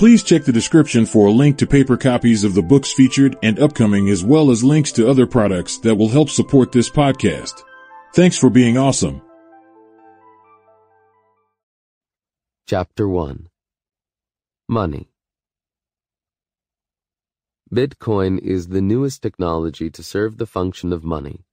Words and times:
Please 0.00 0.22
check 0.22 0.44
the 0.44 0.52
description 0.52 1.04
for 1.04 1.26
a 1.26 1.30
link 1.30 1.58
to 1.58 1.66
paper 1.66 1.94
copies 1.94 2.42
of 2.42 2.54
the 2.54 2.62
books 2.62 2.90
featured 2.90 3.36
and 3.42 3.58
upcoming 3.58 4.08
as 4.08 4.24
well 4.24 4.50
as 4.50 4.64
links 4.64 4.90
to 4.92 5.06
other 5.06 5.26
products 5.26 5.76
that 5.76 5.94
will 5.94 6.08
help 6.08 6.30
support 6.30 6.72
this 6.72 6.88
podcast. 6.88 7.64
Thanks 8.14 8.38
for 8.38 8.48
being 8.48 8.78
awesome. 8.78 9.20
Chapter 12.66 13.10
1 13.10 13.48
Money 14.70 15.10
Bitcoin 17.70 18.38
is 18.38 18.68
the 18.68 18.80
newest 18.80 19.20
technology 19.20 19.90
to 19.90 20.02
serve 20.02 20.38
the 20.38 20.46
function 20.46 20.94
of 20.94 21.04
money, 21.04 21.44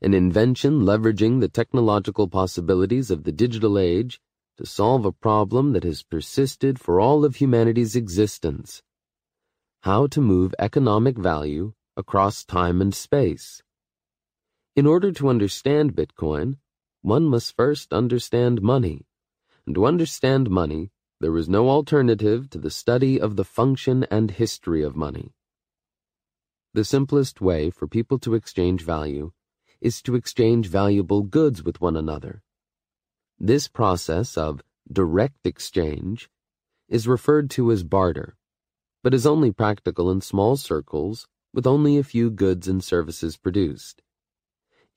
an 0.00 0.14
invention 0.14 0.84
leveraging 0.84 1.40
the 1.40 1.48
technological 1.48 2.28
possibilities 2.28 3.10
of 3.10 3.24
the 3.24 3.32
digital 3.32 3.78
age 3.78 4.22
to 4.56 4.66
solve 4.66 5.04
a 5.04 5.12
problem 5.12 5.72
that 5.72 5.84
has 5.84 6.02
persisted 6.02 6.78
for 6.78 7.00
all 7.00 7.24
of 7.24 7.36
humanity's 7.36 7.96
existence. 7.96 8.82
How 9.82 10.06
to 10.08 10.20
move 10.20 10.54
economic 10.58 11.16
value 11.16 11.72
across 11.96 12.44
time 12.44 12.80
and 12.80 12.94
space. 12.94 13.62
In 14.76 14.86
order 14.86 15.12
to 15.12 15.28
understand 15.28 15.94
Bitcoin, 15.94 16.56
one 17.02 17.24
must 17.24 17.56
first 17.56 17.92
understand 17.92 18.60
money. 18.62 19.06
And 19.66 19.74
to 19.74 19.86
understand 19.86 20.50
money, 20.50 20.90
there 21.20 21.36
is 21.36 21.48
no 21.48 21.68
alternative 21.68 22.48
to 22.50 22.58
the 22.58 22.70
study 22.70 23.20
of 23.20 23.36
the 23.36 23.44
function 23.44 24.06
and 24.10 24.30
history 24.30 24.82
of 24.82 24.96
money. 24.96 25.32
The 26.72 26.84
simplest 26.84 27.40
way 27.40 27.70
for 27.70 27.86
people 27.86 28.18
to 28.20 28.34
exchange 28.34 28.82
value 28.82 29.32
is 29.80 30.02
to 30.02 30.14
exchange 30.14 30.68
valuable 30.68 31.22
goods 31.22 31.62
with 31.62 31.80
one 31.80 31.96
another. 31.96 32.42
This 33.42 33.68
process 33.68 34.36
of 34.36 34.62
direct 34.92 35.46
exchange 35.46 36.28
is 36.90 37.08
referred 37.08 37.48
to 37.52 37.72
as 37.72 37.82
barter, 37.82 38.36
but 39.02 39.14
is 39.14 39.24
only 39.24 39.50
practical 39.50 40.10
in 40.10 40.20
small 40.20 40.58
circles 40.58 41.26
with 41.54 41.66
only 41.66 41.96
a 41.96 42.04
few 42.04 42.30
goods 42.30 42.68
and 42.68 42.84
services 42.84 43.38
produced. 43.38 44.02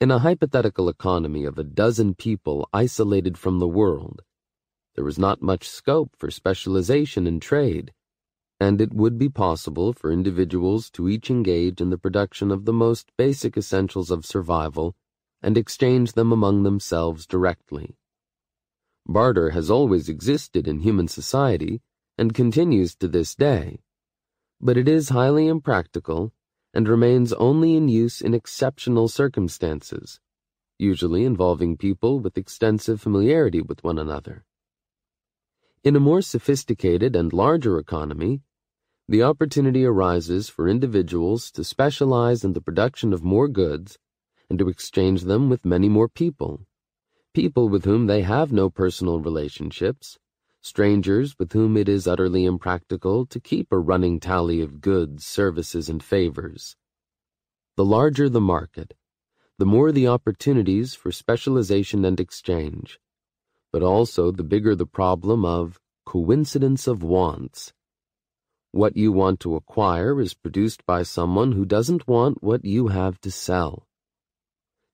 In 0.02 0.12
a 0.12 0.20
hypothetical 0.20 0.90
economy 0.90 1.46
of 1.46 1.58
a 1.58 1.64
dozen 1.64 2.16
people 2.16 2.68
isolated 2.74 3.38
from 3.38 3.60
the 3.60 3.68
world, 3.68 4.24
there 4.96 5.08
is 5.08 5.18
not 5.18 5.42
much 5.42 5.70
scope 5.70 6.12
for 6.18 6.30
specialization 6.30 7.26
in 7.26 7.40
trade, 7.40 7.94
and 8.60 8.82
it 8.82 8.94
would 8.94 9.18
be 9.18 9.30
possible 9.30 9.94
for 9.94 10.12
individuals 10.12 10.90
to 10.90 11.08
each 11.08 11.30
engage 11.30 11.80
in 11.80 11.92
the 11.92 11.98
production 11.98 12.52
of 12.52 12.66
the 12.66 12.74
most 12.74 13.10
basic 13.18 13.56
essentials 13.56 14.12
of 14.12 14.26
survival 14.26 14.98
and 15.42 15.58
exchange 15.58 16.12
them 16.12 16.34
among 16.34 16.64
themselves 16.64 17.26
directly. 17.26 17.96
Barter 19.08 19.50
has 19.50 19.70
always 19.70 20.08
existed 20.08 20.68
in 20.68 20.80
human 20.80 21.08
society 21.08 21.82
and 22.18 22.34
continues 22.34 22.96
to 22.96 23.08
this 23.08 23.36
day, 23.36 23.82
but 24.62 24.78
it 24.78 24.88
is 24.88 25.10
highly 25.10 25.48
impractical 25.48 26.32
and 26.74 26.88
remains 26.88 27.34
only 27.34 27.76
in 27.76 27.90
use 27.90 28.22
in 28.22 28.34
exceptional 28.34 29.08
circumstances, 29.10 30.22
usually 30.80 31.26
involving 31.26 31.76
people 31.76 32.20
with 32.20 32.38
extensive 32.38 33.02
familiarity 33.02 33.62
with 33.62 33.84
one 33.84 34.00
another. 34.00 34.46
In 35.84 35.98
a 35.98 36.00
more 36.00 36.22
sophisticated 36.22 37.14
and 37.14 37.34
larger 37.34 37.78
economy, 37.78 38.42
the 39.10 39.22
opportunity 39.22 39.84
arises 39.84 40.48
for 40.48 40.70
individuals 40.70 41.52
to 41.52 41.64
specialize 41.66 42.46
in 42.46 42.54
the 42.54 42.62
production 42.62 43.12
of 43.12 43.22
more 43.22 43.50
goods 43.50 44.00
and 44.50 44.58
to 44.60 44.70
exchange 44.70 45.24
them 45.24 45.50
with 45.50 45.66
many 45.66 45.90
more 45.90 46.08
people 46.08 46.66
people 47.34 47.68
with 47.68 47.86
whom 47.86 48.06
they 48.06 48.22
have 48.22 48.52
no 48.52 48.70
personal 48.70 49.20
relationships, 49.20 50.18
strangers 50.62 51.36
with 51.40 51.52
whom 51.54 51.76
it 51.76 51.90
is 51.90 52.08
utterly 52.08 52.46
impractical 52.46 53.26
to 53.26 53.40
keep 53.40 53.72
a 53.72 53.80
running 53.80 54.20
tally 54.20 54.62
of 54.62 54.82
goods, 54.82 55.26
services, 55.26 55.90
and 55.90 56.04
favors. 56.04 56.76
The 57.76 57.86
larger 57.86 58.30
the 58.30 58.40
market, 58.40 58.94
the 59.58 59.66
more 59.66 59.92
the 59.92 60.08
opportunities 60.08 60.94
for 60.94 61.12
specialization 61.12 62.06
and 62.06 62.20
exchange, 62.20 63.00
but 63.72 63.82
also 63.82 64.32
the 64.32 64.44
bigger 64.44 64.76
the 64.76 64.86
problem 64.86 65.44
of 65.44 65.80
coincidence 66.06 66.86
of 66.86 67.02
wants. 67.02 67.74
What 68.72 68.96
you 68.96 69.12
want 69.12 69.40
to 69.42 69.56
acquire 69.56 70.22
is 70.22 70.34
produced 70.34 70.86
by 70.86 71.04
someone 71.04 71.54
who 71.54 71.66
doesn't 71.66 72.08
want 72.08 72.44
what 72.44 72.64
you 72.64 72.88
have 72.88 73.20
to 73.22 73.32
sell. 73.32 73.88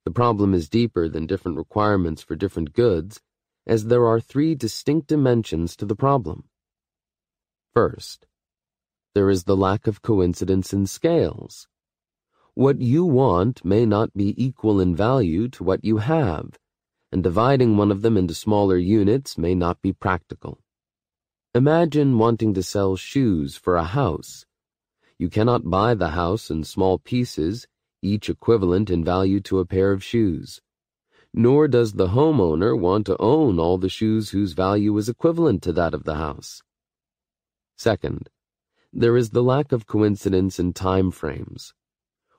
The 0.05 0.11
problem 0.11 0.53
is 0.53 0.69
deeper 0.69 1.09
than 1.09 1.27
different 1.27 1.57
requirements 1.57 2.21
for 2.21 2.35
different 2.35 2.73
goods, 2.73 3.21
as 3.67 3.85
there 3.85 4.07
are 4.07 4.19
three 4.19 4.55
distinct 4.55 5.07
dimensions 5.07 5.75
to 5.75 5.85
the 5.85 5.95
problem. 5.95 6.45
First, 7.73 8.25
there 9.13 9.29
is 9.29 9.43
the 9.43 9.57
lack 9.57 9.87
of 9.87 10.01
coincidence 10.01 10.73
in 10.73 10.85
scales. 10.87 11.67
What 12.53 12.81
you 12.81 13.05
want 13.05 13.63
may 13.63 13.85
not 13.85 14.13
be 14.15 14.33
equal 14.43 14.79
in 14.79 14.95
value 14.95 15.47
to 15.49 15.63
what 15.63 15.83
you 15.83 15.97
have, 15.97 16.57
and 17.11 17.23
dividing 17.23 17.77
one 17.77 17.91
of 17.91 18.01
them 18.01 18.17
into 18.17 18.33
smaller 18.33 18.77
units 18.77 19.37
may 19.37 19.55
not 19.55 19.81
be 19.81 19.93
practical. 19.93 20.59
Imagine 21.55 22.17
wanting 22.17 22.53
to 22.53 22.63
sell 22.63 22.95
shoes 22.95 23.55
for 23.55 23.75
a 23.75 23.83
house. 23.83 24.45
You 25.17 25.29
cannot 25.29 25.69
buy 25.69 25.93
the 25.95 26.09
house 26.09 26.49
in 26.49 26.63
small 26.63 26.99
pieces 26.99 27.67
each 28.01 28.29
equivalent 28.29 28.89
in 28.89 29.03
value 29.03 29.39
to 29.41 29.59
a 29.59 29.65
pair 29.65 29.91
of 29.91 30.03
shoes. 30.03 30.61
Nor 31.33 31.67
does 31.67 31.93
the 31.93 32.09
homeowner 32.09 32.77
want 32.77 33.05
to 33.05 33.17
own 33.19 33.59
all 33.59 33.77
the 33.77 33.89
shoes 33.89 34.31
whose 34.31 34.53
value 34.53 34.97
is 34.97 35.09
equivalent 35.09 35.61
to 35.63 35.73
that 35.73 35.93
of 35.93 36.03
the 36.03 36.15
house. 36.15 36.61
Second, 37.77 38.29
there 38.91 39.15
is 39.15 39.29
the 39.29 39.43
lack 39.43 39.71
of 39.71 39.85
coincidence 39.85 40.59
in 40.59 40.73
time 40.73 41.11
frames. 41.11 41.73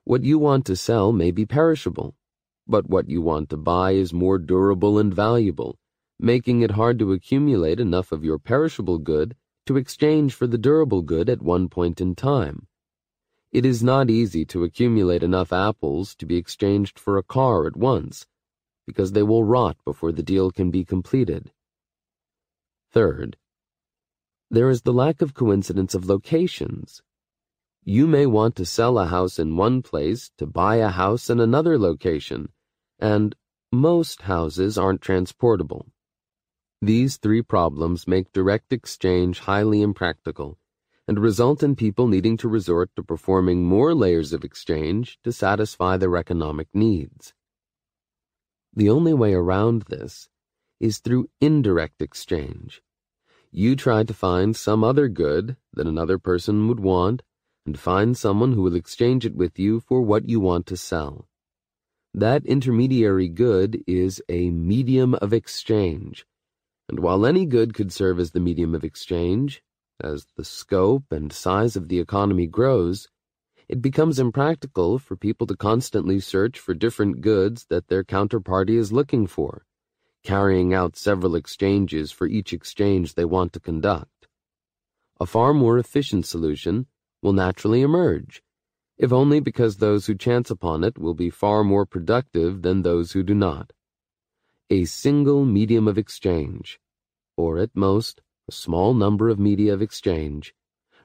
What 0.05 0.25
you 0.25 0.39
want 0.39 0.67
to 0.67 0.77
sell 0.77 1.13
may 1.13 1.31
be 1.31 1.47
perishable, 1.47 2.17
but 2.67 2.89
what 2.89 3.09
you 3.09 3.23
want 3.23 3.51
to 3.51 3.57
buy 3.57 3.93
is 3.93 4.13
more 4.13 4.39
durable 4.39 4.99
and 4.99 5.15
valuable, 5.15 5.79
making 6.19 6.63
it 6.63 6.73
hard 6.73 6.99
to 6.99 7.13
accumulate 7.13 7.79
enough 7.79 8.11
of 8.11 8.25
your 8.25 8.39
perishable 8.39 8.99
good 8.99 9.37
to 9.67 9.77
exchange 9.77 10.35
for 10.35 10.47
the 10.47 10.59
durable 10.59 11.03
good 11.03 11.29
at 11.29 11.43
one 11.43 11.69
point 11.69 12.01
in 12.01 12.15
time. 12.15 12.67
It 13.53 13.67
is 13.67 13.83
not 13.83 14.11
easy 14.11 14.45
to 14.47 14.63
accumulate 14.63 15.25
enough 15.25 15.53
apples 15.53 16.15
to 16.17 16.27
be 16.27 16.37
exchanged 16.37 17.01
for 17.01 17.19
a 17.19 17.25
car 17.25 17.67
at 17.67 17.77
once, 17.77 18.27
because 18.87 19.11
they 19.11 19.25
will 19.25 19.43
rot 19.43 19.77
before 19.85 20.13
the 20.13 20.23
deal 20.23 20.53
can 20.53 20.71
be 20.71 20.85
completed. 20.85 21.51
Third, 22.93 23.37
there 24.53 24.71
is 24.71 24.83
the 24.83 24.93
lack 24.93 25.21
of 25.21 25.35
coincidence 25.35 25.97
of 25.97 26.07
locations. 26.07 27.03
You 27.85 28.07
may 28.07 28.25
want 28.25 28.55
to 28.57 28.65
sell 28.65 28.99
a 28.99 29.07
house 29.07 29.39
in 29.39 29.57
one 29.57 29.83
place 29.83 30.31
to 30.39 30.47
buy 30.47 30.77
a 30.77 30.91
house 30.91 31.29
in 31.29 31.41
another 31.41 31.77
location, 31.77 32.51
and 33.01 33.35
most 33.73 34.23
houses 34.23 34.79
aren't 34.79 35.01
transportable. 35.01 35.87
These 36.81 37.17
three 37.17 37.43
problems 37.43 38.07
make 38.07 38.33
direct 38.33 38.73
exchange 38.73 39.41
highly 39.41 39.83
impractical 39.83 40.60
and 41.11 41.19
result 41.19 41.61
in 41.65 41.75
people 41.75 42.07
needing 42.07 42.37
to 42.37 42.47
resort 42.47 42.89
to 42.95 43.03
performing 43.03 43.65
more 43.65 43.97
layers 43.97 44.33
of 44.33 44.45
exchange 44.45 45.19
to 45.25 45.33
satisfy 45.33 45.97
their 45.97 46.17
economic 46.17 46.69
needs. 46.73 47.35
The 48.77 48.91
only 48.91 49.13
way 49.13 49.35
around 49.35 49.83
this 49.89 50.29
is 50.79 51.01
through 51.01 51.29
indirect 51.41 52.01
exchange. 52.01 52.81
You 53.51 53.75
try 53.75 54.05
to 54.05 54.15
find 54.15 54.55
some 54.55 54.85
other 54.85 55.09
good 55.09 55.57
that 55.75 55.89
another 55.89 56.17
person 56.17 56.69
would 56.69 56.79
want 56.79 57.25
and 57.67 57.77
find 57.77 58.17
someone 58.17 58.53
who 58.53 58.63
will 58.63 58.77
exchange 58.77 59.27
it 59.27 59.35
with 59.35 59.59
you 59.59 59.81
for 59.81 60.03
what 60.03 60.29
you 60.29 60.39
want 60.39 60.67
to 60.67 60.77
sell. 60.77 61.27
That 62.15 62.47
intermediary 62.47 63.27
good 63.27 63.83
is 63.85 64.23
a 64.29 64.51
medium 64.51 65.15
of 65.17 65.33
exchange, 65.33 66.25
and 66.89 67.01
while 67.01 67.27
any 67.27 67.47
good 67.47 67.75
could 67.75 67.93
serve 67.93 68.21
as 68.21 68.31
the 68.31 68.39
medium 68.39 68.77
of 68.77 68.85
exchange, 68.85 69.61
as 70.03 70.27
the 70.37 70.45
scope 70.45 71.05
and 71.11 71.33
size 71.33 71.77
of 71.77 71.89
the 71.89 72.01
economy 72.01 72.47
grows, 72.47 73.09
it 73.69 73.81
becomes 73.81 74.19
impractical 74.19 74.99
for 74.99 75.17
people 75.17 75.47
to 75.47 75.57
constantly 75.57 76.19
search 76.19 76.59
for 76.59 76.75
different 76.75 77.21
goods 77.21 77.67
that 77.71 77.89
their 77.89 78.03
counterparty 78.03 78.77
is 78.77 78.93
looking 78.93 79.27
for, 79.27 79.65
carrying 80.25 80.75
out 80.75 80.97
several 80.97 81.37
exchanges 81.37 82.11
for 82.11 82.27
each 82.27 82.53
exchange 82.53 83.15
they 83.15 83.25
want 83.25 83.53
to 83.53 83.61
conduct. 83.61 84.27
A 85.21 85.27
far 85.27 85.55
more 85.55 85.79
efficient 85.79 86.27
solution 86.27 86.87
will 87.23 87.33
naturally 87.33 87.83
emerge, 87.83 88.43
if 88.99 89.13
only 89.13 89.39
because 89.39 89.77
those 89.77 90.07
who 90.07 90.15
chance 90.15 90.51
upon 90.51 90.83
it 90.83 90.99
will 90.99 91.15
be 91.15 91.31
far 91.31 91.63
more 91.63 91.87
productive 91.87 92.63
than 92.63 92.83
those 92.83 93.13
who 93.13 93.23
do 93.23 93.35
not. 93.35 93.73
A 94.69 94.85
single 94.85 95.45
medium 95.45 95.87
of 95.89 95.97
exchange, 95.97 96.81
or 97.37 97.59
at 97.59 97.71
most, 97.75 98.21
a 98.51 98.53
small 98.53 98.95
number 98.95 99.29
of 99.29 99.39
media 99.39 99.73
of 99.73 99.81
exchange, 99.81 100.57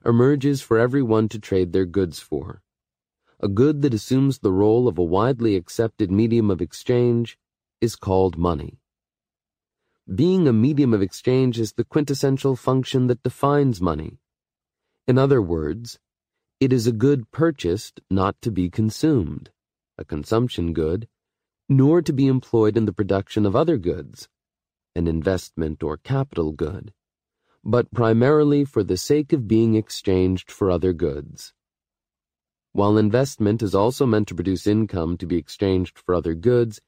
emerges 0.03 0.63
for 0.63 0.79
everyone 0.79 1.29
to 1.29 1.37
trade 1.37 1.73
their 1.73 1.85
goods 1.85 2.19
for. 2.19 2.63
A 3.39 3.47
good 3.47 3.83
that 3.83 3.93
assumes 3.93 4.39
the 4.39 4.51
role 4.51 4.87
of 4.87 4.97
a 4.97 5.03
widely 5.03 5.55
accepted 5.55 6.09
medium 6.09 6.49
of 6.49 6.59
exchange 6.59 7.37
is 7.81 7.95
called 7.95 8.35
money. 8.35 8.79
Being 10.23 10.47
a 10.47 10.53
medium 10.53 10.91
of 10.91 11.03
exchange 11.03 11.59
is 11.59 11.73
the 11.73 11.83
quintessential 11.83 12.55
function 12.55 13.05
that 13.07 13.21
defines 13.21 13.79
money, 13.79 14.17
In 15.05 15.19
other 15.19 15.39
words, 15.39 15.99
it 16.59 16.73
is 16.73 16.87
a 16.87 16.91
good 16.91 17.29
purchased 17.29 17.99
not 18.09 18.41
to 18.41 18.49
be 18.49 18.71
consumed, 18.71 19.51
a 19.99 20.03
consumption 20.03 20.73
good, 20.73 21.07
nor 21.69 22.01
to 22.01 22.11
be 22.11 22.25
employed 22.25 22.75
in 22.75 22.85
the 22.85 22.97
production 22.99 23.45
of 23.45 23.55
other 23.55 23.77
goods, 23.77 24.29
an 24.95 25.07
investment 25.07 25.83
or 25.83 25.97
capital 25.97 26.51
good, 26.51 26.91
but 27.65 27.91
primarily 27.91 28.63
for 28.63 28.83
the 28.83 28.95
sake 28.95 29.33
of 29.33 29.47
being 29.47 29.73
exchanged 29.73 30.51
for 30.51 30.69
other 30.69 30.93
goods. 30.93 31.51
While 32.73 32.97
investment 32.97 33.63
is 33.63 33.73
also 33.73 34.05
meant 34.05 34.27
to 34.27 34.35
produce 34.35 34.67
income 34.67 35.17
to 35.17 35.25
be 35.25 35.37
exchanged 35.37 35.97
for 35.97 36.13
other 36.13 36.35
goods, 36.35 36.79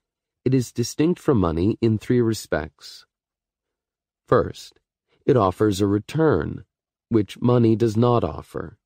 it 0.45 0.53
is 0.53 0.71
distinct 0.71 1.19
from 1.19 1.39
money 1.39 1.77
in 1.81 1.97
three 1.97 2.21
respects. 2.21 3.05
First, 4.27 4.79
it 5.25 5.35
offers 5.35 5.81
a 5.81 5.87
return, 5.87 6.63
which 7.09 7.41
money 7.41 7.75
does 7.75 7.97
not 7.97 8.23
offer. 8.23 8.77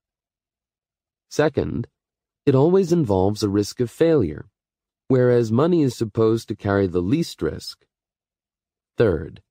Second, 1.30 1.88
it 2.46 2.56
always 2.56 2.94
involves 2.94 3.44
a 3.44 3.50
risk 3.50 3.82
of 3.82 3.92
failure, 3.92 4.48
whereas 5.08 5.52
money 5.52 5.82
is 5.82 5.98
supposed 5.98 6.48
to 6.48 6.56
carry 6.56 6.88
the 6.88 7.02
least 7.02 7.42
risk. 7.42 7.86
Third, 8.98 9.42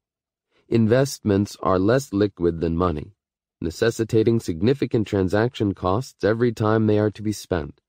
investments 0.70 1.56
are 1.60 1.80
less 1.80 2.12
liquid 2.12 2.60
than 2.60 2.76
money, 2.76 3.12
necessitating 3.60 4.38
significant 4.38 5.04
transaction 5.04 5.74
costs 5.74 6.22
every 6.22 6.52
time 6.52 6.86
they 6.86 6.96
are 6.96 7.10
to 7.10 7.22
be 7.22 7.32
spent. 7.32 7.80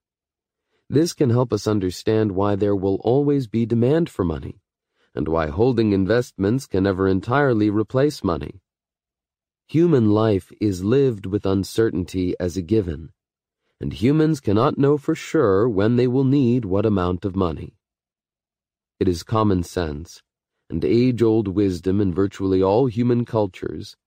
This 0.90 1.14
can 1.14 1.30
help 1.30 1.54
us 1.54 1.68
understand 1.68 2.32
why 2.32 2.56
there 2.56 2.76
will 2.76 2.96
always 3.04 3.46
be 3.46 3.68
demand 3.68 4.10
for 4.10 4.26
money, 4.26 4.62
and 5.14 5.28
why 5.28 5.48
holding 5.48 5.92
investments 5.92 6.66
can 6.66 6.84
never 6.86 7.08
entirely 7.08 7.70
replace 7.70 8.24
money. 8.24 8.62
Human 9.68 10.10
life 10.10 10.52
is 10.60 10.84
lived 10.84 11.28
with 11.28 11.46
uncertainty 11.46 12.36
as 12.40 12.58
a 12.58 12.64
given, 12.64 13.12
and 13.80 13.94
humans 13.94 14.40
cannot 14.40 14.80
know 14.80 14.98
for 14.98 15.14
sure 15.14 15.70
when 15.70 15.98
they 15.98 16.08
will 16.08 16.24
need 16.24 16.66
what 16.66 16.88
amount 16.88 17.26
of 17.26 17.36
money. 17.36 17.76
It 19.00 19.08
is 19.08 19.22
common 19.22 19.62
sense 19.62 20.24
and 20.72 20.84
age-old 20.84 21.50
wisdom 21.50 22.02
in 22.02 22.14
virtually 22.14 22.64
all 22.64 22.88
human 22.88 23.26
cultures 23.26 23.98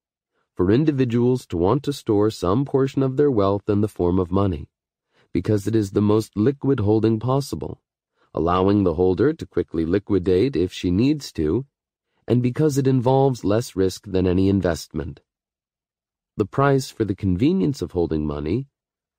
for 0.55 0.71
individuals 0.71 1.47
to 1.47 1.57
want 1.57 1.83
to 1.83 1.93
store 1.93 2.31
some 2.31 2.65
portion 2.65 3.03
of 3.03 3.17
their 3.17 3.31
wealth 3.31 3.69
in 3.69 3.83
the 3.83 3.89
form 3.89 4.19
of 4.19 4.31
money 4.31 4.69
because 5.35 5.67
it 5.67 5.75
is 5.75 5.91
the 5.91 6.01
most 6.01 6.37
liquid 6.37 6.79
holding 6.79 7.19
possible, 7.19 7.83
allowing 8.33 8.85
the 8.85 8.95
holder 8.95 9.33
to 9.33 9.45
quickly 9.45 9.85
liquidate 9.85 10.55
if 10.55 10.73
she 10.73 10.93
needs 10.93 11.33
to, 11.33 11.67
and 12.29 12.41
because 12.41 12.79
it 12.79 12.87
involves 12.87 13.45
less 13.45 13.75
risk 13.75 14.07
than 14.07 14.29
any 14.29 14.49
investment. 14.49 15.21
The 16.37 16.47
price 16.47 16.89
for 16.89 17.05
the 17.05 17.17
convenience 17.17 17.83
of 17.83 17.93
holding 17.93 18.25
money 18.25 18.69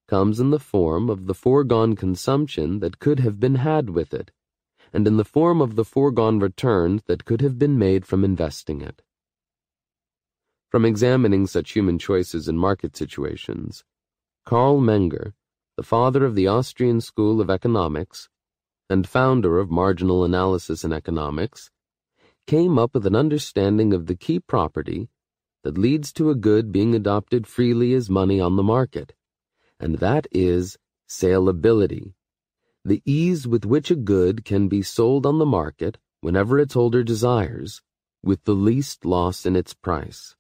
comes 0.08 0.40
in 0.40 0.52
the 0.52 0.60
form 0.60 1.10
of 1.10 1.28
the 1.28 1.34
foregone 1.34 1.98
consumption 1.98 2.80
that 2.80 3.00
could 3.00 3.20
have 3.20 3.38
been 3.38 3.56
had 3.56 3.90
with 3.90 4.14
it, 4.14 4.32
and 4.96 5.08
in 5.08 5.18
the 5.18 5.32
form 5.38 5.62
of 5.62 5.76
the 5.76 5.86
foregone 5.86 6.40
returns 6.40 7.04
that 7.06 7.26
could 7.26 7.42
have 7.42 7.60
been 7.60 7.78
made 7.78 8.08
from 8.08 8.24
investing 8.24 8.82
it. 8.82 9.04
From 10.72 10.86
examining 10.86 11.46
such 11.46 11.74
human 11.74 12.00
choices 12.00 12.48
in 12.48 12.58
market 12.58 12.98
situations, 12.98 13.84
Carl 14.46 14.80
Menger 14.82 15.34
the 15.78 15.84
father 15.84 16.24
of 16.24 16.36
the 16.36 16.48
Austrian 16.48 17.02
School 17.02 17.42
of 17.42 17.50
Economics 17.50 18.30
and 18.90 19.06
founder 19.06 19.60
of 19.60 19.70
marginal 19.70 20.24
analysis 20.24 20.86
in 20.86 20.94
economics, 20.94 21.70
came 22.48 22.80
up 22.80 22.94
with 22.94 23.06
an 23.06 23.16
understanding 23.16 23.94
of 23.94 24.06
the 24.06 24.16
key 24.16 24.40
property 24.40 25.10
that 25.64 25.78
leads 25.78 26.14
to 26.14 26.30
a 26.30 26.36
good 26.36 26.72
being 26.72 26.96
adopted 26.96 27.46
freely 27.46 27.94
as 27.94 28.10
money 28.10 28.40
on 28.40 28.56
the 28.56 28.64
market, 28.64 29.14
and 29.80 29.98
that 29.98 30.28
is 30.32 30.78
saleability, 31.10 32.14
the 32.86 33.02
ease 33.04 33.48
with 33.48 33.66
which 33.66 33.90
a 33.90 33.96
good 33.96 34.46
can 34.46 34.68
be 34.68 34.84
sold 34.84 35.26
on 35.26 35.40
the 35.40 35.46
market 35.46 35.98
whenever 36.22 36.60
its 36.60 36.76
holder 36.76 37.04
desires, 37.04 37.82
with 38.24 38.44
the 38.44 38.54
least 38.54 39.04
loss 39.04 39.44
in 39.44 39.56
its 39.56 39.74
price. 39.74 40.36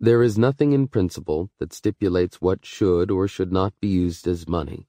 There 0.00 0.20
is 0.20 0.36
nothing 0.36 0.72
in 0.72 0.88
principle 0.88 1.48
that 1.60 1.72
stipulates 1.72 2.40
what 2.40 2.66
should 2.66 3.08
or 3.08 3.28
should 3.28 3.52
not 3.52 3.72
be 3.80 3.86
used 3.86 4.26
as 4.26 4.48
money. 4.48 4.88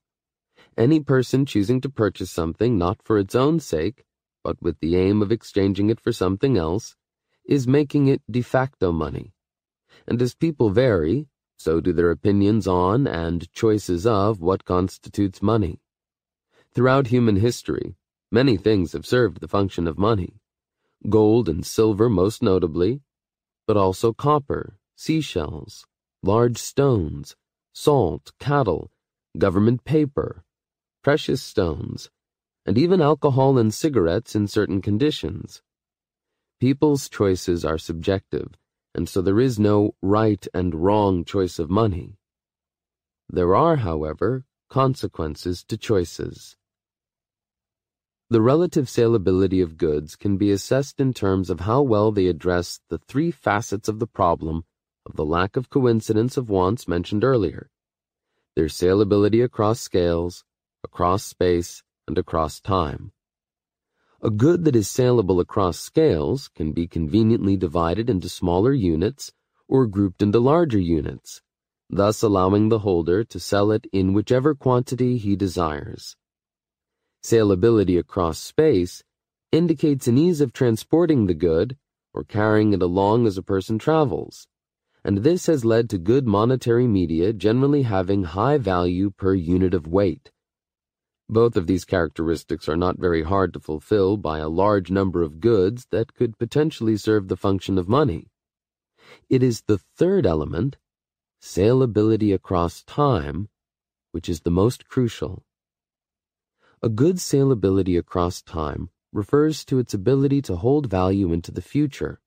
Any 0.75 1.01
person 1.01 1.45
choosing 1.45 1.81
to 1.81 1.89
purchase 1.89 2.31
something 2.31 2.79
not 2.79 3.03
for 3.03 3.19
its 3.19 3.35
own 3.35 3.59
sake, 3.59 4.03
but 4.43 4.59
with 4.59 4.79
the 4.79 4.95
aim 4.95 5.21
of 5.21 5.31
exchanging 5.31 5.91
it 5.91 5.99
for 5.99 6.11
something 6.11 6.57
else, 6.57 6.95
is 7.45 7.67
making 7.67 8.07
it 8.07 8.23
de 8.29 8.41
facto 8.41 8.91
money. 8.91 9.33
And 10.07 10.19
as 10.19 10.33
people 10.33 10.71
vary, 10.71 11.27
so 11.57 11.79
do 11.79 11.93
their 11.93 12.09
opinions 12.09 12.65
on 12.65 13.05
and 13.05 13.51
choices 13.53 14.07
of 14.07 14.41
what 14.41 14.65
constitutes 14.65 15.43
money. 15.43 15.79
Throughout 16.73 17.07
human 17.07 17.35
history, 17.35 17.95
many 18.31 18.55
things 18.55 18.93
have 18.93 19.05
served 19.05 19.41
the 19.41 19.47
function 19.49 19.87
of 19.87 19.97
money. 19.97 20.39
Gold 21.09 21.49
and 21.49 21.65
silver 21.65 22.09
most 22.09 22.41
notably, 22.41 23.01
but 23.67 23.75
also 23.75 24.13
copper, 24.13 24.77
seashells, 24.95 25.85
large 26.23 26.57
stones, 26.57 27.35
salt, 27.73 28.31
cattle, 28.39 28.89
government 29.37 29.83
paper, 29.83 30.45
precious 31.03 31.43
stones, 31.43 32.09
and 32.65 32.77
even 32.77 33.01
alcohol 33.01 33.57
and 33.57 33.73
cigarettes 33.73 34.33
in 34.33 34.47
certain 34.47 34.81
conditions. 34.81 35.61
People's 36.61 37.09
choices 37.09 37.65
are 37.65 37.77
subjective, 37.77 38.47
and 38.95 39.09
so 39.09 39.21
there 39.21 39.41
is 39.41 39.59
no 39.59 39.95
right 40.01 40.47
and 40.53 40.73
wrong 40.75 41.25
choice 41.25 41.59
of 41.59 41.69
money. 41.69 42.17
There 43.27 43.55
are, 43.55 43.77
however, 43.77 44.45
consequences 44.69 45.65
to 45.65 45.75
choices. 45.75 46.55
The 48.31 48.41
relative 48.41 48.85
saleability 48.85 49.61
of 49.61 49.75
goods 49.75 50.15
can 50.15 50.37
be 50.37 50.51
assessed 50.51 51.01
in 51.01 51.13
terms 51.13 51.49
of 51.49 51.59
how 51.59 51.81
well 51.81 52.13
they 52.13 52.27
address 52.27 52.79
the 52.87 52.97
three 52.97 53.29
facets 53.29 53.89
of 53.89 53.99
the 53.99 54.07
problem 54.07 54.63
of 55.05 55.17
the 55.17 55.25
lack 55.25 55.57
of 55.57 55.69
coincidence 55.69 56.37
of 56.37 56.49
wants 56.49 56.87
mentioned 56.87 57.25
earlier, 57.25 57.69
their 58.55 58.67
saleability 58.67 59.43
across 59.43 59.81
scales, 59.81 60.45
across 60.81 61.25
space, 61.25 61.83
and 62.07 62.17
across 62.17 62.61
time. 62.61 63.11
A 64.21 64.29
good 64.29 64.63
that 64.63 64.77
is 64.77 64.89
saleable 64.89 65.41
across 65.41 65.77
scales 65.77 66.47
can 66.55 66.71
be 66.71 66.87
conveniently 66.87 67.57
divided 67.57 68.09
into 68.09 68.29
smaller 68.29 68.71
units 68.71 69.33
or 69.67 69.87
grouped 69.87 70.21
into 70.21 70.39
larger 70.39 70.79
units, 70.79 71.41
thus 71.89 72.23
allowing 72.23 72.69
the 72.69 72.79
holder 72.79 73.25
to 73.25 73.41
sell 73.41 73.73
it 73.73 73.87
in 73.91 74.13
whichever 74.13 74.55
quantity 74.55 75.17
he 75.17 75.35
desires. 75.35 76.15
Saleability 77.23 77.99
across 77.99 78.39
space 78.39 79.03
indicates 79.51 80.07
an 80.07 80.17
ease 80.17 80.41
of 80.41 80.53
transporting 80.53 81.27
the 81.27 81.33
good 81.33 81.77
or 82.13 82.23
carrying 82.23 82.73
it 82.73 82.81
along 82.81 83.27
as 83.27 83.37
a 83.37 83.43
person 83.43 83.77
travels 83.77 84.47
and 85.03 85.19
this 85.19 85.47
has 85.47 85.65
led 85.65 85.89
to 85.89 85.97
good 85.97 86.27
monetary 86.27 86.87
media 86.87 87.33
generally 87.33 87.83
having 87.83 88.23
high 88.23 88.57
value 88.57 89.09
per 89.09 89.33
unit 89.33 89.73
of 89.73 89.87
weight. 89.87 90.31
Both 91.27 91.55
of 91.55 91.65
these 91.65 91.85
characteristics 91.85 92.67
are 92.69 92.77
not 92.77 92.99
very 92.99 93.23
hard 93.23 93.53
to 93.53 93.59
fulfill 93.59 94.17
by 94.17 94.39
a 94.39 94.49
large 94.49 94.91
number 94.91 95.23
of 95.23 95.39
goods 95.39 95.87
that 95.91 96.13
could 96.13 96.37
potentially 96.37 96.97
serve 96.97 97.29
the 97.29 97.37
function 97.37 97.77
of 97.77 97.87
money. 97.87 98.27
It 99.29 99.41
is 99.41 99.63
the 99.65 99.79
third 99.97 100.25
element, 100.25 100.77
saleability 101.41 102.33
across 102.33 102.83
time, 102.83 103.49
which 104.11 104.29
is 104.29 104.41
the 104.41 104.51
most 104.51 104.87
crucial. 104.87 105.43
A 106.83 106.89
good 106.89 107.17
saleability 107.17 107.97
across 107.97 108.41
time 108.41 108.89
refers 109.11 109.63
to 109.65 109.79
its 109.79 109.93
ability 109.93 110.41
to 110.43 110.55
hold 110.55 110.89
value 110.89 111.31
into 111.31 111.51
the 111.51 111.61
future, 111.61 112.21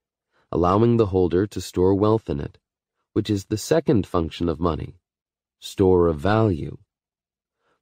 allowing 0.52 0.96
the 0.96 1.06
holder 1.06 1.46
to 1.46 1.61
store 1.61 1.94
wealth 1.94 2.30
in 2.30 2.40
it 2.40 2.58
which 3.14 3.30
is 3.30 3.46
the 3.46 3.56
second 3.56 4.06
function 4.06 4.49
of 4.49 4.61
money, 4.61 4.96
store 5.61 6.08
of 6.08 6.18
value. 6.18 6.76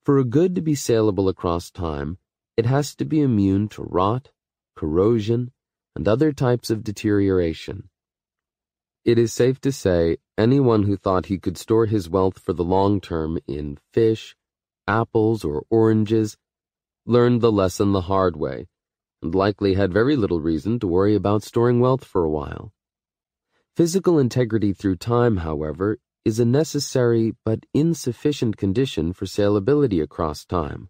For 0.04 0.18
a 0.18 0.24
good 0.24 0.54
to 0.54 0.60
be 0.60 0.74
saleable 0.74 1.28
across 1.28 1.70
time, 1.70 2.18
it 2.56 2.66
has 2.66 2.94
to 2.96 3.06
be 3.06 3.22
immune 3.22 3.68
to 3.70 3.82
rot, 3.82 4.30
corrosion, 4.76 5.50
and 5.96 6.06
other 6.06 6.32
types 6.32 6.68
of 6.68 6.84
deterioration. 6.84 7.88
It 9.06 9.18
is 9.18 9.32
safe 9.32 9.58
to 9.62 9.72
say 9.72 10.18
anyone 10.36 10.82
who 10.82 10.98
thought 10.98 11.26
he 11.26 11.38
could 11.38 11.56
store 11.56 11.86
his 11.86 12.10
wealth 12.10 12.38
for 12.38 12.52
the 12.52 12.64
long 12.64 13.00
term 13.00 13.38
in 13.48 13.78
fish, 13.94 14.36
apples, 14.86 15.44
or 15.44 15.64
oranges 15.70 16.36
learned 17.06 17.40
the 17.40 17.50
lesson 17.50 17.92
the 17.92 18.02
hard 18.02 18.36
way, 18.36 18.66
and 19.22 19.34
likely 19.34 19.74
had 19.74 19.92
very 19.92 20.16
little 20.16 20.40
reason 20.40 20.78
to 20.78 20.86
worry 20.86 21.14
about 21.14 21.42
storing 21.42 21.80
wealth 21.80 22.04
for 22.04 22.24
a 22.24 22.30
while. 22.30 22.72
Physical 23.76 24.18
integrity 24.18 24.72
through 24.72 24.96
time, 24.96 25.38
however, 25.38 25.98
is 26.24 26.38
a 26.38 26.44
necessary 26.44 27.34
but 27.44 27.66
insufficient 27.74 28.56
condition 28.56 29.12
for 29.12 29.24
saleability 29.24 30.00
across 30.02 30.44
time, 30.44 30.88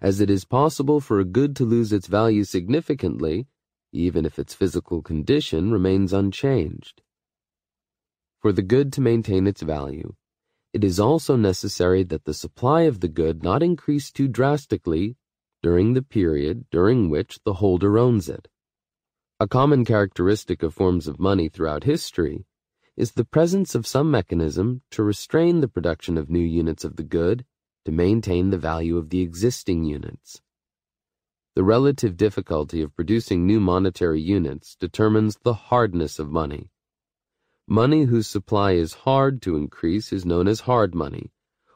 as 0.00 0.20
it 0.20 0.30
is 0.30 0.44
possible 0.44 1.00
for 1.00 1.18
a 1.18 1.24
good 1.24 1.56
to 1.56 1.64
lose 1.64 1.92
its 1.92 2.06
value 2.06 2.44
significantly, 2.44 3.48
even 3.92 4.24
if 4.24 4.38
its 4.38 4.54
physical 4.54 5.02
condition 5.02 5.72
remains 5.72 6.12
unchanged. 6.12 7.02
for 8.42 8.52
the 8.52 8.62
good 8.62 8.92
to 8.92 9.00
maintain 9.00 9.46
its 9.46 9.62
value, 9.62 10.14
it 10.72 10.82
is 10.82 10.98
also 10.98 11.36
necessary 11.36 12.02
that 12.02 12.24
the 12.24 12.34
supply 12.34 12.82
of 12.82 12.98
the 12.98 13.08
good 13.08 13.42
not 13.42 13.62
increase 13.62 14.10
too 14.10 14.26
drastically 14.26 15.16
during 15.62 15.94
the 15.94 16.02
period 16.02 16.64
during 16.70 17.08
which 17.08 17.38
the 17.44 17.54
holder 17.54 17.98
owns 17.98 18.28
it. 18.28 18.48
A 19.40 19.48
common 19.48 19.84
characteristic 19.84 20.62
of 20.62 20.74
forms 20.74 21.08
of 21.08 21.18
money 21.18 21.48
throughout 21.48 21.84
history 21.84 22.46
is 22.96 23.12
the 23.12 23.24
presence 23.24 23.74
of 23.74 23.86
some 23.86 24.10
mechanism 24.10 24.82
to 24.90 25.02
restrain 25.02 25.60
the 25.60 25.68
production 25.68 26.18
of 26.18 26.28
new 26.28 26.38
units 26.38 26.84
of 26.84 26.96
the 26.96 27.02
good 27.02 27.44
to 27.84 27.92
maintain 27.92 28.50
the 28.50 28.58
value 28.58 28.96
of 28.96 29.10
the 29.10 29.20
existing 29.20 29.84
units. 29.84 30.40
The 31.54 31.64
relative 31.64 32.16
difficulty 32.16 32.80
of 32.82 32.94
producing 32.94 33.46
new 33.46 33.60
monetary 33.60 34.20
units 34.20 34.76
determines 34.76 35.36
the 35.42 35.54
hardness 35.54 36.18
of 36.18 36.30
money. 36.30 36.70
Money 37.66 38.04
whose 38.04 38.26
supply 38.26 38.72
is 38.72 38.92
hard 38.92 39.42
to 39.42 39.56
increase 39.56 40.12
is 40.12 40.24
known 40.24 40.48
as 40.48 40.60
hard 40.60 40.94
money, 40.94 41.32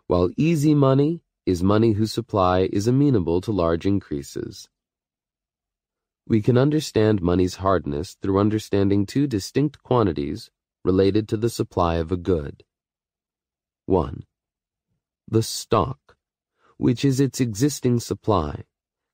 while 0.07 0.31
easy 0.37 0.75
money 0.75 1.23
is 1.47 1.63
money 1.63 1.93
whose 1.93 2.13
supply 2.13 2.69
is 2.73 2.87
amenable 2.87 3.41
to 3.41 3.53
large 3.53 3.87
increases. 3.87 4.69
We 6.27 6.43
can 6.43 6.59
understand 6.59 7.23
money's 7.23 7.57
hardness 7.57 8.17
through 8.21 8.41
understanding 8.41 9.07
two 9.07 9.27
distinct 9.27 9.83
quantities 9.83 10.51
related 10.85 11.29
to 11.29 11.37
the 11.37 11.49
supply 11.49 11.97
of 11.97 12.13
a 12.13 12.17
good. 12.17 12.65
1. 13.87 14.25
The 15.29 15.43
stock, 15.43 16.17
which 16.77 17.05
is 17.05 17.21
its 17.21 17.41
existing 17.41 18.01
supply, 18.01 18.65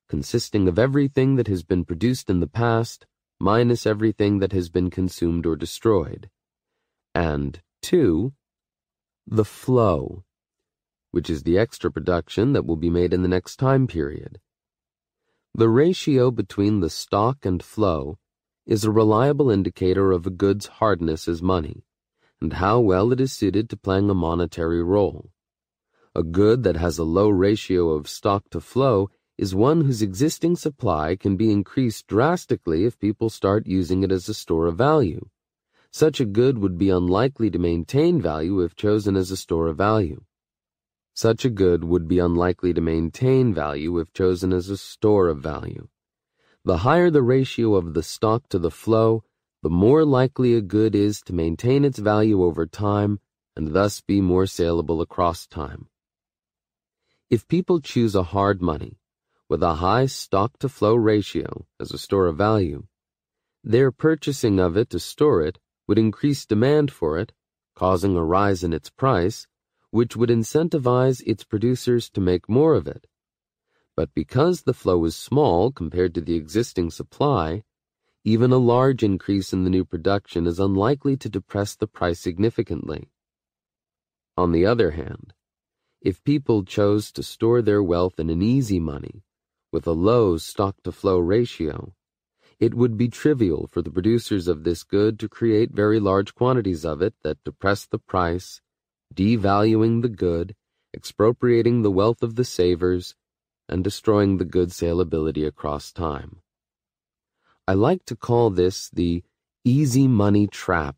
consisting 0.09 0.67
of 0.67 0.79
everything 0.79 1.35
that 1.35 1.47
has 1.47 1.63
been 1.63 1.85
produced 1.85 2.29
in 2.29 2.39
the 2.39 2.47
past 2.47 3.05
minus 3.39 3.85
everything 3.85 4.39
that 4.39 4.51
has 4.51 4.69
been 4.69 4.89
consumed 4.89 5.45
or 5.45 5.55
destroyed 5.55 6.29
and 7.15 7.61
2. 7.83 8.33
The 9.27 9.45
flow, 9.45 10.23
which 11.13 11.29
is 11.29 11.43
the 11.43 11.59
extra 11.59 11.91
production 11.91 12.53
that 12.53 12.65
will 12.65 12.75
be 12.75 12.89
made 12.89 13.13
in 13.13 13.21
the 13.21 13.27
next 13.27 13.57
time 13.57 13.85
period. 13.85 14.39
The 15.53 15.69
ratio 15.69 16.31
between 16.31 16.79
the 16.79 16.89
stock 16.89 17.45
and 17.45 17.61
flow 17.61 18.17
is 18.65 18.83
a 18.83 18.91
reliable 18.91 19.51
indicator 19.51 20.11
of 20.11 20.25
a 20.25 20.31
good's 20.31 20.65
hardness 20.65 21.27
as 21.27 21.43
money 21.43 21.83
and 22.41 22.53
how 22.53 22.79
well 22.79 23.13
it 23.13 23.21
is 23.21 23.31
suited 23.31 23.69
to 23.69 23.77
playing 23.77 24.09
a 24.09 24.13
monetary 24.15 24.83
role. 24.83 25.29
A 26.15 26.23
good 26.23 26.63
that 26.63 26.75
has 26.75 26.97
a 26.97 27.03
low 27.03 27.29
ratio 27.29 27.91
of 27.91 28.09
stock 28.09 28.49
to 28.49 28.59
flow 28.59 29.11
is 29.37 29.53
one 29.53 29.81
whose 29.81 30.01
existing 30.01 30.55
supply 30.55 31.15
can 31.15 31.37
be 31.37 31.51
increased 31.51 32.07
drastically 32.07 32.85
if 32.85 32.99
people 32.99 33.29
start 33.29 33.67
using 33.67 34.01
it 34.03 34.11
as 34.11 34.27
a 34.27 34.33
store 34.33 34.65
of 34.65 34.77
value. 34.77 35.29
Such 35.91 36.19
a 36.19 36.25
good 36.25 36.57
would 36.57 36.79
be 36.79 36.89
unlikely 36.89 37.51
to 37.51 37.59
maintain 37.59 38.19
value 38.19 38.59
if 38.61 38.75
chosen 38.75 39.15
as 39.15 39.29
a 39.29 39.37
store 39.37 39.67
of 39.67 39.77
value. 39.77 40.23
Such 41.15 41.45
a 41.45 41.49
good 41.49 41.83
would 41.83 42.07
be 42.07 42.19
unlikely 42.19 42.73
to 42.73 42.81
maintain 42.81 43.53
value 43.53 43.99
if 43.99 44.11
chosen 44.13 44.51
as 44.51 44.69
a 44.69 44.77
store 44.77 45.27
of 45.27 45.39
value. 45.39 45.87
The 46.65 46.77
higher 46.77 47.11
the 47.11 47.21
ratio 47.21 47.75
of 47.75 47.93
the 47.93 48.01
stock 48.01 48.49
to 48.49 48.57
the 48.57 48.71
flow, 48.71 49.23
the 49.61 49.69
more 49.69 50.05
likely 50.05 50.55
a 50.55 50.61
good 50.61 50.95
is 50.95 51.21
to 51.23 51.33
maintain 51.33 51.85
its 51.85 51.99
value 51.99 52.43
over 52.43 52.65
time 52.65 53.19
and 53.55 53.73
thus 53.73 54.01
be 54.01 54.21
more 54.21 54.47
saleable 54.47 55.01
across 55.01 55.45
time. 55.45 55.87
If 57.29 57.47
people 57.47 57.79
choose 57.79 58.15
a 58.15 58.23
hard 58.23 58.61
money 58.61 58.97
with 59.47 59.61
a 59.61 59.75
high 59.75 60.07
stock 60.07 60.57
to 60.59 60.69
flow 60.69 60.95
ratio 60.95 61.67
as 61.79 61.91
a 61.91 61.97
store 61.97 62.27
of 62.27 62.37
value, 62.37 62.87
their 63.63 63.91
purchasing 63.91 64.59
of 64.59 64.75
it 64.75 64.89
to 64.89 64.99
store 64.99 65.41
it 65.41 65.59
would 65.87 65.99
increase 65.99 66.45
demand 66.45 66.91
for 66.91 67.19
it, 67.19 67.33
causing 67.75 68.15
a 68.15 68.23
rise 68.23 68.63
in 68.63 68.73
its 68.73 68.89
price, 68.89 69.47
which 69.93 70.15
would 70.15 70.29
incentivize 70.29 71.21
its 71.27 71.43
producers 71.43 72.09
to 72.09 72.19
make 72.19 72.49
more 72.49 72.73
of 72.73 72.87
it. 72.87 73.05
But 73.95 74.11
because 74.15 74.63
the 74.63 74.73
flow 74.73 75.05
is 75.05 75.15
small 75.15 75.71
compared 75.71 76.15
to 76.15 76.21
the 76.21 76.33
existing 76.33 76.89
supply, 76.89 77.63
even 78.23 78.51
a 78.51 78.57
large 78.57 79.03
increase 79.03 79.53
in 79.53 79.63
the 79.63 79.69
new 79.69 79.85
production 79.85 80.47
is 80.47 80.59
unlikely 80.59 81.15
to 81.17 81.29
depress 81.29 81.75
the 81.75 81.85
price 81.85 82.19
significantly. 82.19 83.11
On 84.35 84.51
the 84.51 84.65
other 84.65 84.89
hand, 84.91 85.35
if 86.01 86.23
people 86.23 86.63
chose 86.63 87.11
to 87.11 87.21
store 87.21 87.61
their 87.61 87.83
wealth 87.83 88.19
in 88.19 88.31
an 88.31 88.41
easy 88.41 88.79
money, 88.79 89.21
with 89.71 89.85
a 89.85 89.91
low 89.91 90.37
stock 90.37 90.75
to 90.85 90.91
flow 90.91 91.19
ratio, 91.19 91.93
it 92.59 92.73
would 92.73 92.97
be 92.97 93.09
trivial 93.09 93.67
for 93.67 93.83
the 93.83 93.91
producers 93.91 94.47
of 94.47 94.63
this 94.63 94.81
good 94.81 95.19
to 95.19 95.29
create 95.29 95.69
very 95.69 95.99
large 95.99 96.33
quantities 96.33 96.83
of 96.83 97.03
it 97.03 97.13
that 97.21 97.43
depress 97.43 97.85
the 97.85 97.99
price, 97.99 98.62
devaluing 99.13 100.01
the 100.01 100.09
good, 100.09 100.55
expropriating 100.93 101.81
the 101.81 101.91
wealth 101.91 102.23
of 102.23 102.35
the 102.35 102.45
savers, 102.45 103.15
and 103.69 103.83
destroying 103.83 104.37
the 104.37 104.45
good 104.45 104.69
saleability 104.69 105.45
across 105.45 105.91
time. 105.91 106.41
I 107.67 107.73
like 107.73 108.05
to 108.05 108.15
call 108.15 108.49
this 108.49 108.89
the 108.89 109.23
easy 109.63 110.07
money 110.07 110.47
trap. 110.47 110.97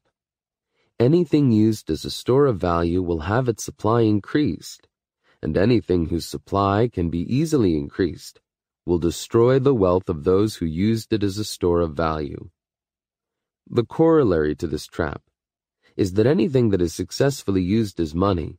Anything 0.99 1.51
used 1.51 1.89
as 1.89 2.05
a 2.05 2.09
store 2.09 2.47
of 2.47 2.57
value 2.57 3.01
will 3.01 3.21
have 3.21 3.47
its 3.47 3.63
supply 3.63 4.01
increased, 4.01 4.87
and 5.41 5.57
anything 5.57 6.07
whose 6.07 6.25
supply 6.25 6.89
can 6.91 7.09
be 7.09 7.21
easily 7.33 7.77
increased 7.77 8.39
will 8.85 8.97
destroy 8.97 9.59
the 9.59 9.75
wealth 9.75 10.09
of 10.09 10.23
those 10.23 10.55
who 10.55 10.65
used 10.65 11.11
it 11.11 11.23
as 11.23 11.37
a 11.37 11.43
store 11.43 11.81
of 11.81 11.93
value. 11.93 12.49
The 13.69 13.83
corollary 13.83 14.55
to 14.55 14.67
this 14.67 14.85
trap 14.85 15.21
is 15.95 16.13
that 16.13 16.25
anything 16.25 16.69
that 16.69 16.81
is 16.81 16.93
successfully 16.93 17.61
used 17.61 17.99
as 17.99 18.13
money 18.13 18.57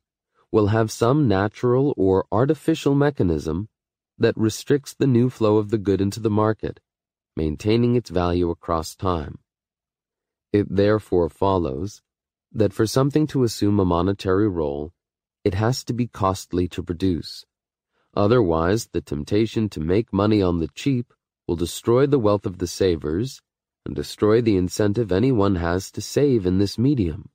will 0.51 0.69
have 0.69 0.91
some 0.91 1.29
natural 1.29 1.95
or 1.97 2.27
artificial 2.33 2.95
mechanism 2.95 3.69
that 4.19 4.37
restricts 4.37 4.95
the 4.95 5.07
new 5.07 5.29
flow 5.29 5.59
of 5.59 5.71
the 5.71 5.79
good 5.79 6.01
into 6.01 6.21
the 6.21 6.31
market, 6.31 6.81
maintaining 7.37 7.95
its 7.95 8.11
value 8.11 8.51
across 8.51 8.95
time. 8.95 9.39
It 10.53 10.75
therefore 10.75 11.29
follows 11.29 12.03
that 12.53 12.73
for 12.73 12.87
something 12.87 13.27
to 13.29 13.43
assume 13.43 13.79
a 13.79 13.85
monetary 13.85 14.49
role, 14.49 14.93
it 15.45 15.55
has 15.55 15.85
to 15.85 15.93
be 15.93 16.07
costly 16.07 16.69
to 16.69 16.83
produce 16.83 17.45
Otherwise, 18.17 18.89
the 18.93 19.03
temptation 19.03 19.69
to 19.69 19.79
make 19.79 20.11
money 20.11 20.41
on 20.41 20.59
the 20.59 20.69
cheap 20.69 21.13
will 21.47 21.55
destroy 21.55 22.07
the 22.07 22.19
wealth 22.19 22.47
of 22.47 22.59
the 22.59 22.67
savers 22.67 23.43
and 23.87 23.97
destroy 23.97 24.43
the 24.43 24.57
incentive 24.57 25.11
anyone 25.11 25.55
has 25.57 25.91
to 25.93 26.03
save 26.03 26.45
in 26.45 26.59
this 26.59 26.77
medium. 26.77 27.31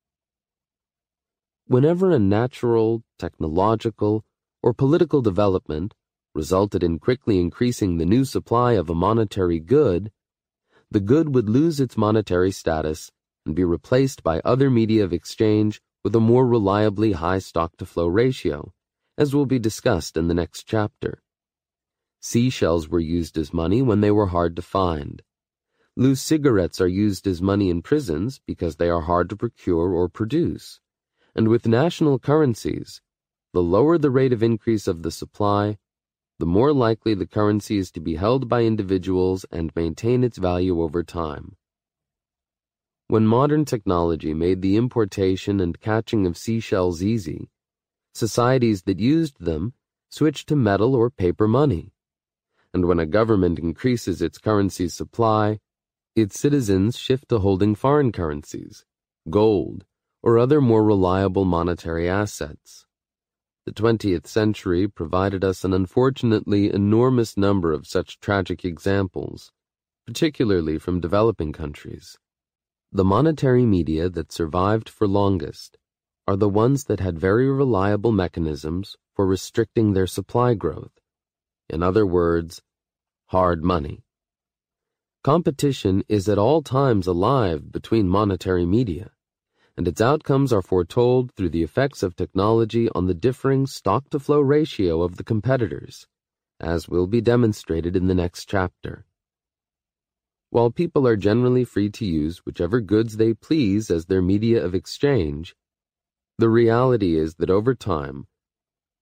Whenever 1.65 2.11
a 2.11 2.19
natural, 2.19 3.01
technological, 3.17 4.23
or 4.61 4.73
political 4.73 5.23
development 5.23 5.95
resulted 6.35 6.83
in 6.83 6.99
quickly 6.99 7.39
increasing 7.39 7.97
the 7.97 8.05
new 8.05 8.23
supply 8.23 8.73
of 8.73 8.89
a 8.89 8.95
monetary 8.95 9.59
good, 9.59 10.11
the 10.91 10.99
good 10.99 11.33
would 11.33 11.49
lose 11.49 11.79
its 11.79 11.97
monetary 11.97 12.51
status 12.51 13.11
and 13.45 13.55
be 13.55 13.63
replaced 13.63 14.21
by 14.21 14.39
other 14.45 14.69
media 14.69 15.03
of 15.03 15.11
exchange 15.11 15.81
with 16.03 16.15
a 16.15 16.19
more 16.19 16.45
reliably 16.45 17.13
high 17.13 17.39
stock 17.39 17.75
to 17.77 17.85
flow 17.85 18.05
ratio 18.05 18.71
as 19.17 19.35
will 19.35 19.45
be 19.45 19.59
discussed 19.59 20.17
in 20.17 20.27
the 20.27 20.33
next 20.33 20.63
chapter. 20.63 21.21
Seashells 22.21 22.87
were 22.87 22.99
used 22.99 23.37
as 23.37 23.53
money 23.53 23.81
when 23.81 24.01
they 24.01 24.09
were 24.09 24.27
hard 24.27 24.55
to 24.55 24.61
find. 24.61 25.21
Loose 25.97 26.21
cigarettes 26.21 26.79
are 26.79 26.87
used 26.87 27.27
as 27.27 27.41
money 27.41 27.69
in 27.69 27.81
prisons 27.81 28.39
because 28.47 28.77
they 28.77 28.89
are 28.89 29.01
hard 29.01 29.29
to 29.29 29.35
procure 29.35 29.93
or 29.93 30.07
produce. 30.07 30.79
And 31.35 31.49
with 31.49 31.67
national 31.67 32.17
currencies, 32.17 33.01
the 33.51 33.61
lower 33.61 33.97
the 33.97 34.09
rate 34.09 34.31
of 34.31 34.41
increase 34.41 34.87
of 34.87 35.03
the 35.03 35.11
supply, 35.11 35.77
the 36.39 36.45
more 36.45 36.71
likely 36.71 37.13
the 37.13 37.27
currency 37.27 37.77
is 37.77 37.91
to 37.91 37.99
be 37.99 38.15
held 38.15 38.47
by 38.47 38.63
individuals 38.63 39.45
and 39.51 39.75
maintain 39.75 40.23
its 40.23 40.37
value 40.37 40.81
over 40.81 41.03
time. 41.03 41.57
When 43.07 43.27
modern 43.27 43.65
technology 43.65 44.33
made 44.33 44.61
the 44.61 44.77
importation 44.77 45.59
and 45.59 45.79
catching 45.81 46.25
of 46.25 46.37
seashells 46.37 47.03
easy, 47.03 47.49
societies 48.13 48.83
that 48.83 48.99
used 48.99 49.35
them 49.43 49.73
switched 50.09 50.47
to 50.47 50.55
metal 50.55 50.95
or 50.95 51.09
paper 51.09 51.49
money. 51.49 51.91
And 52.73 52.85
when 52.85 52.99
a 52.99 53.05
government 53.05 53.59
increases 53.59 54.21
its 54.21 54.37
currency 54.37 54.87
supply, 54.87 55.59
its 56.15 56.39
citizens 56.39 56.97
shift 56.97 57.29
to 57.29 57.39
holding 57.39 57.73
foreign 57.73 58.11
currencies, 58.11 58.85
gold, 59.29 59.85
or 60.21 60.37
other 60.37 60.59
more 60.59 60.83
reliable 60.83 61.45
monetary 61.45 62.09
assets. 62.09 62.85
The 63.65 63.71
20th 63.71 64.27
century 64.27 64.87
provided 64.87 65.43
us 65.43 65.63
an 65.63 65.73
unfortunately 65.73 66.73
enormous 66.73 67.37
number 67.37 67.71
of 67.71 67.87
such 67.87 68.19
tragic 68.19 68.65
examples, 68.65 69.51
particularly 70.05 70.77
from 70.77 70.99
developing 70.99 71.53
countries. 71.53 72.17
The 72.91 73.05
monetary 73.05 73.65
media 73.65 74.09
that 74.09 74.31
survived 74.31 74.89
for 74.89 75.07
longest 75.07 75.77
are 76.27 76.35
the 76.35 76.49
ones 76.49 76.85
that 76.85 76.99
had 76.99 77.19
very 77.19 77.49
reliable 77.49 78.11
mechanisms 78.11 78.97
for 79.15 79.25
restricting 79.25 79.93
their 79.93 80.07
supply 80.07 80.55
growth. 80.55 80.99
In 81.69 81.83
other 81.83 82.05
words, 82.05 82.61
hard 83.27 83.63
money. 83.63 84.03
Competition 85.23 86.03
is 86.09 86.27
at 86.27 86.39
all 86.39 86.63
times 86.63 87.05
alive 87.05 87.71
between 87.71 88.09
monetary 88.09 88.65
media, 88.65 89.11
and 89.77 89.87
its 89.87 90.01
outcomes 90.01 90.51
are 90.51 90.63
foretold 90.63 91.31
through 91.33 91.49
the 91.49 91.61
effects 91.61 92.01
of 92.01 92.15
technology 92.15 92.89
on 92.95 93.05
the 93.05 93.13
differing 93.13 93.67
stock-to-flow 93.67 94.39
ratio 94.39 95.03
of 95.03 95.17
the 95.17 95.23
competitors, 95.23 96.07
as 96.59 96.89
will 96.89 97.05
be 97.05 97.21
demonstrated 97.21 97.95
in 97.95 98.07
the 98.07 98.15
next 98.15 98.49
chapter. 98.49 99.05
While 100.49 100.71
people 100.71 101.07
are 101.07 101.15
generally 101.15 101.65
free 101.65 101.91
to 101.91 102.05
use 102.05 102.39
whichever 102.39 102.81
goods 102.81 103.17
they 103.17 103.35
please 103.35 103.91
as 103.91 104.07
their 104.07 104.23
media 104.23 104.65
of 104.65 104.73
exchange, 104.73 105.55
the 106.39 106.49
reality 106.49 107.15
is 107.15 107.35
that 107.35 107.51
over 107.51 107.75
time, 107.75 108.25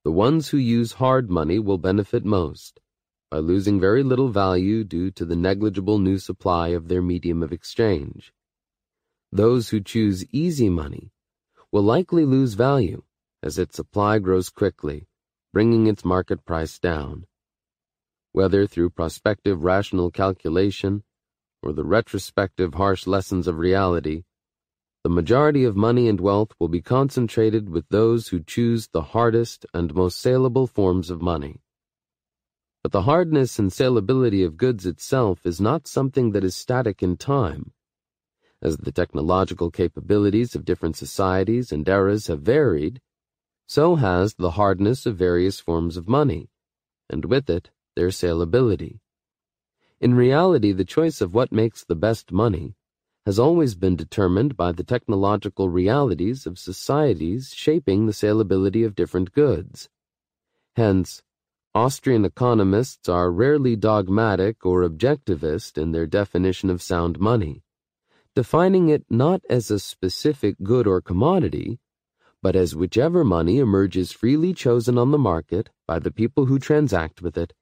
the 0.03 0.11
ones 0.11 0.49
who 0.49 0.57
use 0.57 0.91
hard 0.91 1.29
money 1.29 1.59
will 1.59 1.77
benefit 1.77 2.25
most 2.25 2.81
by 3.29 3.37
losing 3.37 3.79
very 3.79 4.01
little 4.01 4.29
value 4.29 4.83
due 4.83 5.11
to 5.11 5.25
the 5.25 5.35
negligible 5.35 5.99
new 5.99 6.17
supply 6.17 6.69
of 6.69 6.87
their 6.87 7.01
medium 7.01 7.43
of 7.43 7.51
exchange. 7.51 8.33
Those 9.31 9.69
who 9.69 9.81
choose 9.81 10.25
easy 10.31 10.69
money 10.69 11.11
will 11.71 11.83
likely 11.83 12.25
lose 12.25 12.55
value 12.55 13.03
as 13.43 13.59
its 13.59 13.75
supply 13.75 14.19
grows 14.19 14.49
quickly, 14.49 15.07
bringing 15.53 15.87
its 15.87 16.03
market 16.03 16.43
price 16.43 16.79
down. 16.79 17.25
Whether 18.31 18.65
through 18.65 18.91
prospective 18.91 19.63
rational 19.63 20.11
calculation 20.11 21.03
or 21.61 21.73
the 21.73 21.85
retrospective 21.85 22.73
harsh 22.73 23.05
lessons 23.05 23.47
of 23.47 23.57
reality, 23.57 24.23
the 25.03 25.09
majority 25.09 25.63
of 25.63 25.75
money 25.75 26.09
and 26.09 26.19
wealth 26.19 26.51
will 26.59 26.67
be 26.67 26.81
concentrated 26.81 27.69
with 27.69 27.87
those 27.89 28.27
who 28.29 28.43
choose 28.43 28.87
the 28.87 29.01
hardest 29.01 29.65
and 29.73 29.93
most 29.93 30.19
saleable 30.19 30.67
forms 30.67 31.09
of 31.09 31.21
money. 31.21 31.61
But 32.81 32.93
the 32.93 33.01
hardness 33.01 33.59
and 33.59 33.71
saleability 33.71 34.45
of 34.45 34.55
goods 34.55 34.85
itself 34.85 35.45
is 35.45 35.59
not 35.59 35.87
something 35.87 36.31
that 36.31 36.43
is 36.43 36.55
static 36.55 37.03
in 37.03 37.17
time. 37.17 37.73
As 38.61 38.77
the 38.77 38.91
technological 38.91 39.69
capabilities 39.69 40.55
of 40.55 40.65
different 40.65 40.95
societies 40.95 41.71
and 41.71 41.87
eras 41.87 42.27
have 42.27 42.41
varied, 42.41 43.01
so 43.67 43.95
has 43.95 44.33
the 44.33 44.51
hardness 44.51 45.05
of 45.05 45.17
various 45.17 45.59
forms 45.59 45.97
of 45.97 46.07
money, 46.07 46.49
and 47.09 47.25
with 47.25 47.49
it, 47.49 47.69
their 47.95 48.09
saleability. 48.09 48.99
In 49.99 50.13
reality, 50.13 50.71
the 50.71 50.85
choice 50.85 51.19
of 51.19 51.33
what 51.33 51.51
makes 51.51 51.83
the 51.83 51.95
best 51.95 52.31
money 52.31 52.75
has 53.25 53.37
always 53.37 53.75
been 53.75 53.97
determined 53.97 54.55
by 54.55 54.71
the 54.71 54.83
technological 54.83 55.69
realities 55.69 56.45
of 56.45 56.57
societies 56.57 57.53
shaping 57.53 58.05
the 58.05 58.13
saleability 58.13 58.85
of 58.85 58.95
different 58.95 59.33
goods. 59.33 59.89
Hence, 60.75 61.21
Austrian 61.75 62.25
economists 62.25 63.07
are 63.07 63.31
rarely 63.31 63.75
dogmatic 63.75 64.65
or 64.65 64.87
objectivist 64.87 65.77
in 65.77 65.91
their 65.91 66.07
definition 66.07 66.69
of 66.69 66.81
sound 66.81 67.19
money 67.19 67.63
defining 68.35 68.87
it 68.89 69.03
not 69.09 69.41
as 69.49 69.69
a 69.69 69.79
specific 69.79 70.55
good 70.63 70.87
or 70.87 71.01
commodity, 71.01 71.79
but 72.41 72.55
as 72.55 72.75
whichever 72.75 73.23
money 73.23 73.57
emerges 73.57 74.13
freely 74.13 74.53
chosen 74.53 74.97
on 74.97 75.11
the 75.11 75.17
market 75.17 75.69
by 75.87 75.99
the 75.99 76.11
people 76.11 76.45
who 76.45 76.57
transact 76.59 77.21
with 77.21 77.37
it, 77.37 77.53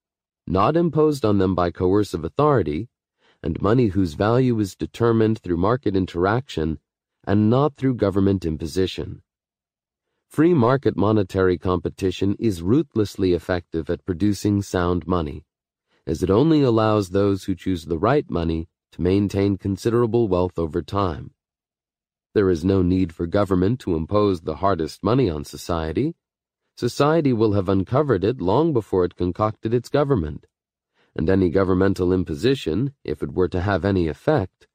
not 0.46 0.78
imposed 0.78 1.26
on 1.26 1.38
them 1.38 1.56
by 1.56 1.72
coercive 1.72 2.24
authority, 2.24 2.90
and 3.42 3.60
money 3.62 3.88
whose 3.88 4.14
value 4.14 4.60
is 4.60 4.76
determined 4.76 5.40
through 5.40 5.58
market 5.58 5.96
interaction 5.96 6.78
and 7.26 7.50
not 7.50 7.76
through 7.76 7.96
government 7.96 8.46
imposition. 8.46 9.22
Free 10.30 10.54
market 10.54 10.96
monetary 10.96 11.58
competition 11.58 12.36
is 12.38 12.62
ruthlessly 12.62 13.34
effective 13.34 13.90
at 13.90 14.06
producing 14.06 14.62
sound 14.62 15.08
money, 15.08 15.46
as 16.06 16.22
it 16.22 16.30
only 16.30 16.62
allows 16.62 17.10
those 17.10 17.46
who 17.46 17.56
choose 17.56 17.86
the 17.86 17.98
right 17.98 18.30
money 18.30 18.68
to 18.92 19.02
maintain 19.02 19.58
considerable 19.58 20.28
wealth 20.28 20.60
over 20.60 20.82
time. 20.82 21.32
There 22.36 22.50
is 22.52 22.64
no 22.64 22.84
need 22.84 23.14
for 23.14 23.26
government 23.26 23.80
to 23.80 23.96
impose 23.96 24.42
the 24.42 24.58
hardest 24.58 25.04
money 25.04 25.30
on 25.30 25.44
society. 25.44 26.14
Society 26.76 27.34
will 27.34 27.54
have 27.54 27.68
uncovered 27.68 28.24
it 28.24 28.40
long 28.40 28.74
before 28.74 29.06
it 29.06 29.16
concocted 29.16 29.74
its 29.74 29.90
government, 29.90 30.46
and 31.16 31.30
any 31.30 31.50
governmental 31.50 32.14
imposition, 32.14 32.94
if 33.04 33.24
it 33.24 33.34
were 33.34 33.48
to 33.48 33.62
have 33.62 33.84
any 33.84 34.08
effect, 34.08 34.68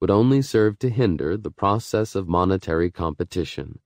would 0.00 0.10
only 0.10 0.40
serve 0.40 0.78
to 0.78 0.88
hinder 0.88 1.36
the 1.36 1.50
process 1.50 2.14
of 2.14 2.28
monetary 2.28 2.90
competition. 2.90 3.80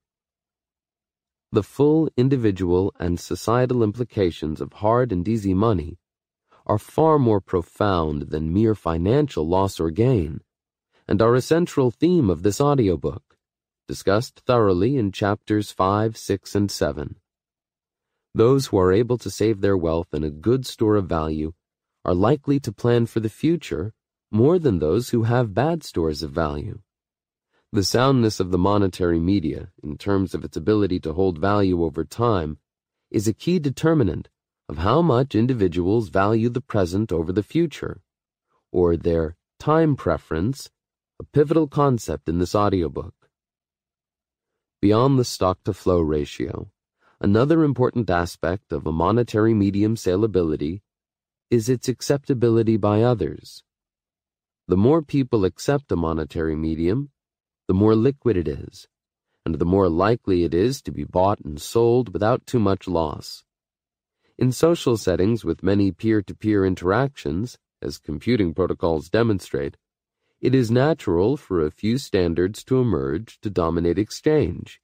The 1.57 1.63
full 1.63 2.07
individual 2.15 2.93
and 2.99 3.19
societal 3.19 3.81
implications 3.81 4.61
of 4.61 4.73
hard 4.73 5.11
and 5.11 5.27
easy 5.27 5.55
money 5.55 5.97
are 6.67 6.77
far 6.77 7.17
more 7.17 7.41
profound 7.41 8.29
than 8.29 8.53
mere 8.53 8.75
financial 8.75 9.47
loss 9.47 9.79
or 9.79 9.89
gain, 9.89 10.41
and 11.07 11.19
are 11.19 11.33
a 11.33 11.41
central 11.41 11.89
theme 11.89 12.29
of 12.29 12.43
this 12.43 12.61
audiobook, 12.61 13.39
discussed 13.87 14.41
thoroughly 14.41 14.97
in 14.97 15.11
chapters 15.11 15.71
5, 15.71 16.15
6, 16.15 16.53
and 16.53 16.69
7. 16.69 17.15
Those 18.35 18.67
who 18.67 18.77
are 18.77 18.93
able 18.93 19.17
to 19.17 19.31
save 19.31 19.61
their 19.61 19.75
wealth 19.75 20.13
in 20.13 20.23
a 20.23 20.29
good 20.29 20.63
store 20.63 20.95
of 20.95 21.09
value 21.09 21.53
are 22.05 22.13
likely 22.13 22.59
to 22.59 22.71
plan 22.71 23.07
for 23.07 23.19
the 23.19 23.29
future 23.29 23.95
more 24.29 24.59
than 24.59 24.77
those 24.77 25.09
who 25.09 25.23
have 25.23 25.55
bad 25.55 25.83
stores 25.83 26.21
of 26.21 26.29
value. 26.29 26.81
The 27.73 27.83
soundness 27.83 28.39
of 28.39 28.51
the 28.51 28.57
monetary 28.57 29.19
media, 29.19 29.73
in 29.83 29.97
terms 29.97 30.33
of 30.33 30.45
its 30.45 30.55
ability 30.55 31.01
to 31.01 31.11
hold 31.11 31.37
value 31.37 31.83
over 31.83 32.05
time, 32.05 32.59
is 33.11 33.27
a 33.27 33.33
key 33.33 33.59
determinant 33.59 34.29
of 34.69 34.77
how 34.77 35.01
much 35.01 35.35
individuals 35.35 36.07
value 36.07 36.47
the 36.47 36.61
present 36.61 37.11
over 37.11 37.33
the 37.33 37.43
future, 37.43 38.01
or 38.71 38.95
their 38.95 39.35
time 39.59 39.97
preference, 39.97 40.69
a 41.19 41.25
pivotal 41.25 41.67
concept 41.67 42.29
in 42.29 42.39
this 42.39 42.55
audiobook. 42.55 43.13
Beyond 44.81 45.19
the 45.19 45.25
stock 45.25 45.61
to 45.65 45.73
flow 45.73 45.99
ratio, 45.99 46.71
another 47.19 47.65
important 47.65 48.09
aspect 48.09 48.71
of 48.71 48.87
a 48.87 48.93
monetary 48.93 49.53
medium 49.53 49.97
saleability 49.97 50.83
is 51.49 51.67
its 51.67 51.89
acceptability 51.89 52.77
by 52.77 53.01
others. 53.01 53.63
The 54.69 54.77
more 54.77 55.01
people 55.01 55.43
accept 55.43 55.91
a 55.91 55.97
monetary 55.97 56.55
medium, 56.55 57.11
the 57.67 57.73
more 57.73 57.95
liquid 57.95 58.37
it 58.37 58.47
is, 58.47 58.87
and 59.45 59.55
the 59.55 59.65
more 59.65 59.89
likely 59.89 60.43
it 60.43 60.53
is 60.53 60.81
to 60.81 60.91
be 60.91 61.03
bought 61.03 61.39
and 61.41 61.61
sold 61.61 62.13
without 62.13 62.45
too 62.45 62.59
much 62.59 62.87
loss. 62.87 63.43
In 64.37 64.51
social 64.51 64.97
settings 64.97 65.43
with 65.43 65.63
many 65.63 65.91
peer-to-peer 65.91 66.65
interactions, 66.65 67.57
as 67.81 67.97
computing 67.97 68.53
protocols 68.53 69.09
demonstrate, 69.09 69.77
it 70.39 70.53
is 70.53 70.69
natural 70.69 71.35
for 71.35 71.61
a 71.61 71.71
few 71.71 71.97
standards 71.97 72.63
to 72.63 72.79
emerge 72.79 73.39
to 73.41 73.49
dominate 73.49 73.97
exchange, 73.97 74.79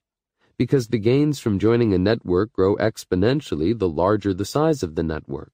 because 0.57 0.87
the 0.87 0.99
gains 0.99 1.39
from 1.39 1.59
joining 1.59 1.93
a 1.93 1.97
network 1.97 2.51
grow 2.53 2.75
exponentially 2.77 3.77
the 3.77 3.87
larger 3.87 4.33
the 4.33 4.45
size 4.45 4.83
of 4.83 4.95
the 4.95 5.03
network. 5.03 5.51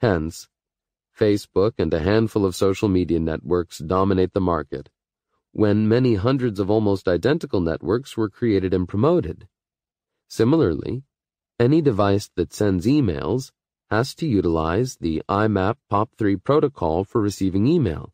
Hence, 0.00 0.48
Facebook 1.18 1.72
and 1.78 1.92
a 1.94 2.00
handful 2.00 2.44
of 2.44 2.56
social 2.56 2.88
media 2.88 3.20
networks 3.20 3.78
dominate 3.78 4.32
the 4.32 4.40
market, 4.40 4.90
when 5.56 5.88
many 5.88 6.16
hundreds 6.16 6.60
of 6.60 6.70
almost 6.70 7.08
identical 7.08 7.62
networks 7.62 8.14
were 8.14 8.28
created 8.28 8.74
and 8.74 8.86
promoted. 8.86 9.48
Similarly, 10.28 11.02
any 11.58 11.80
device 11.80 12.28
that 12.36 12.52
sends 12.52 12.84
emails 12.84 13.52
has 13.88 14.14
to 14.16 14.26
utilize 14.26 14.98
the 15.00 15.22
IMAP 15.30 15.76
POP3 15.90 16.44
protocol 16.44 17.04
for 17.04 17.22
receiving 17.22 17.66
email 17.66 18.12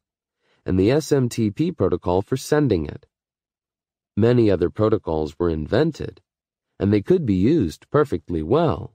and 0.64 0.78
the 0.78 0.90
SMTP 0.90 1.76
protocol 1.76 2.22
for 2.22 2.36
sending 2.36 2.86
it. 2.86 3.06
Many 4.16 4.48
other 4.48 4.70
protocols 4.70 5.36
were 5.36 5.50
invented, 5.50 6.20
and 6.78 6.92
they 6.92 7.02
could 7.02 7.26
be 7.26 7.34
used 7.34 7.90
perfectly 7.90 8.44
well, 8.44 8.94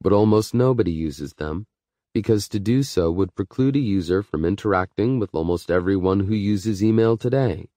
but 0.00 0.12
almost 0.12 0.54
nobody 0.54 0.90
uses 0.90 1.34
them 1.34 1.68
because 2.12 2.48
to 2.48 2.58
do 2.58 2.82
so 2.82 3.12
would 3.12 3.36
preclude 3.36 3.76
a 3.76 3.78
user 3.78 4.24
from 4.24 4.44
interacting 4.44 5.20
with 5.20 5.32
almost 5.34 5.70
everyone 5.70 6.18
who 6.18 6.34
uses 6.34 6.82
email 6.82 7.16
today, 7.16 7.68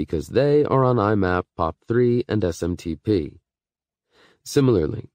because 0.00 0.28
they 0.28 0.64
are 0.64 0.82
on 0.82 0.96
IMAP 0.96 1.42
POP3 1.58 2.24
and 2.26 2.40
SMTP. 2.40 3.38
Similarly, 4.42 5.10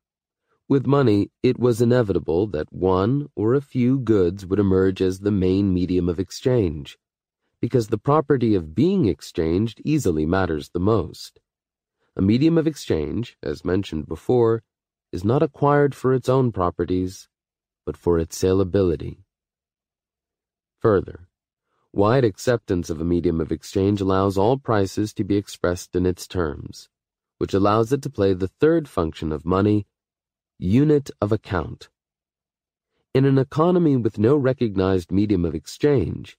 with 0.69 0.85
money, 0.85 1.31
it 1.41 1.57
was 1.57 1.81
inevitable 1.81 2.45
that 2.49 2.71
one 2.71 3.29
or 3.35 3.55
a 3.55 3.61
few 3.61 3.97
goods 3.97 4.45
would 4.45 4.59
emerge 4.59 5.01
as 5.01 5.21
the 5.21 5.31
main 5.31 5.73
medium 5.73 6.07
of 6.07 6.19
exchange, 6.19 6.99
because 7.59 7.87
the 7.87 7.97
property 7.97 8.53
of 8.53 8.75
being 8.75 9.07
exchanged 9.07 9.81
easily 9.83 10.23
matters 10.23 10.69
the 10.69 10.79
most. 10.79 11.39
A 12.15 12.21
medium 12.21 12.55
of 12.55 12.67
exchange, 12.67 13.37
as 13.41 13.65
mentioned 13.65 14.07
before, 14.07 14.61
is 15.11 15.25
not 15.25 15.41
acquired 15.41 15.95
for 15.95 16.13
its 16.13 16.29
own 16.29 16.51
properties, 16.51 17.27
but 17.87 17.97
for 17.97 18.19
its 18.19 18.39
saleability. 18.39 19.17
Further, 20.77 21.27
wide 21.95 22.25
acceptance 22.25 22.89
of 22.89 22.99
a 22.99 23.05
medium 23.05 23.39
of 23.39 23.53
exchange 23.53 24.01
allows 24.01 24.37
all 24.37 24.57
prices 24.57 25.13
to 25.13 25.23
be 25.23 25.37
expressed 25.37 25.95
in 25.95 26.05
its 26.05 26.27
terms, 26.27 26.89
which 27.37 27.53
allows 27.53 27.93
it 27.93 28.01
to 28.01 28.09
play 28.09 28.33
the 28.33 28.49
third 28.59 28.87
function 28.87 29.31
of 29.31 29.45
money 29.45 29.87
Unit 30.57 31.09
of 31.21 31.31
account. 31.31 31.89
In 33.13 33.25
an 33.25 33.37
economy 33.37 33.97
with 33.97 34.17
no 34.17 34.35
recognized 34.35 35.11
medium 35.11 35.43
of 35.43 35.55
exchange, 35.55 36.37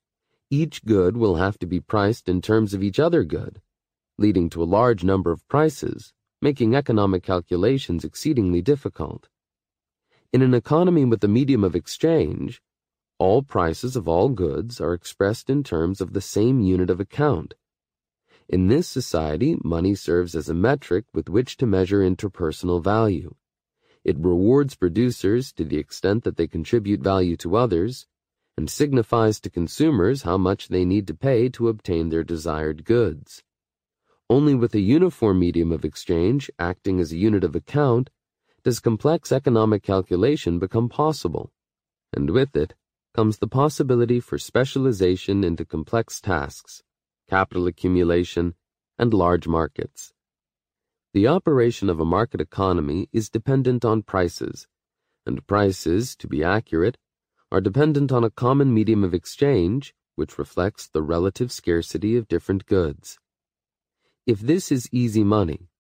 each 0.51 0.85
good 0.85 1.17
will 1.17 1.37
have 1.37 1.59
to 1.59 1.67
be 1.67 1.81
priced 1.81 2.29
in 2.29 2.41
terms 2.41 2.73
of 2.73 2.83
each 2.83 2.99
other 2.99 3.25
good, 3.25 3.61
leading 4.17 4.49
to 4.51 4.63
a 4.63 4.65
large 4.65 5.05
number 5.05 5.33
of 5.33 5.47
prices, 5.49 6.13
making 6.41 6.75
economic 6.75 7.23
calculations 7.23 8.05
exceedingly 8.05 8.63
difficult. 8.63 9.29
In 10.33 10.41
an 10.41 10.55
economy 10.55 11.05
with 11.05 11.25
a 11.25 11.29
medium 11.29 11.65
of 11.65 11.77
exchange, 11.77 12.63
all 13.19 13.43
prices 13.43 13.97
of 13.97 14.07
all 14.07 14.29
goods 14.29 14.81
are 14.81 14.93
expressed 14.93 15.49
in 15.49 15.63
terms 15.63 16.01
of 16.01 16.13
the 16.13 16.21
same 16.21 16.61
unit 16.61 16.91
of 16.91 17.01
account. 17.01 17.55
In 18.49 18.69
this 18.69 18.87
society, 18.87 19.57
money 19.65 19.95
serves 19.95 20.35
as 20.35 20.49
a 20.49 20.55
metric 20.55 21.07
with 21.13 21.29
which 21.29 21.57
to 21.57 21.67
measure 21.67 22.01
interpersonal 22.01 22.83
value. 22.83 23.35
It 24.05 24.19
rewards 24.19 24.77
producers 24.77 25.53
to 25.55 25.65
the 25.65 25.79
extent 25.79 26.25
that 26.25 26.37
they 26.37 26.47
contribute 26.47 27.01
value 27.01 27.37
to 27.39 27.57
others, 27.57 28.07
and 28.57 28.71
signifies 28.71 29.41
to 29.41 29.51
consumers 29.51 30.23
how 30.23 30.39
much 30.39 30.69
they 30.69 30.85
need 30.85 31.07
to 31.09 31.15
pay 31.15 31.49
to 31.51 31.69
obtain 31.69 32.09
their 32.09 32.23
desired 32.23 32.85
goods. 32.85 33.43
Only 34.31 34.55
with 34.55 34.75
a 34.75 34.81
uniform 34.81 35.41
medium 35.41 35.73
of 35.73 35.85
exchange 35.85 36.51
acting 36.59 37.01
as 37.01 37.13
a 37.13 37.17
unit 37.17 37.45
of 37.45 37.55
account 37.55 38.11
does 38.63 38.81
complex 38.81 39.33
economic 39.33 39.83
calculation 39.83 40.59
become 40.59 40.89
possible, 40.89 41.53
and 42.13 42.31
with 42.31 42.57
it, 42.57 42.75
comes 43.17 43.39
the 43.39 43.49
possibility 43.49 44.21
for 44.21 44.37
specialization 44.37 45.43
into 45.43 45.65
complex 45.65 46.21
tasks, 46.21 46.83
capital 47.31 47.67
accumulation, 47.67 48.53
and 48.99 49.15
large 49.15 49.49
markets. 49.49 50.13
The 51.15 51.27
operation 51.27 51.89
of 51.89 51.99
a 51.99 52.05
market 52.05 52.43
economy 52.43 53.09
is 53.15 53.31
dependent 53.31 53.87
on 53.87 54.03
prices, 54.03 54.69
and 55.25 55.47
prices, 55.47 56.15
to 56.17 56.29
be 56.29 56.45
accurate, 56.45 56.99
are 57.51 57.63
dependent 57.63 58.13
on 58.13 58.23
a 58.23 58.29
common 58.29 58.75
medium 58.75 59.03
of 59.03 59.15
exchange 59.15 59.95
which 60.17 60.37
reflects 60.37 60.87
the 60.87 61.01
relative 61.01 61.51
scarcity 61.51 62.19
of 62.19 62.29
different 62.29 62.67
goods. 62.67 63.19
If 64.27 64.41
this 64.41 64.71
is 64.71 64.91
easy 64.93 65.25
money, 65.25 65.71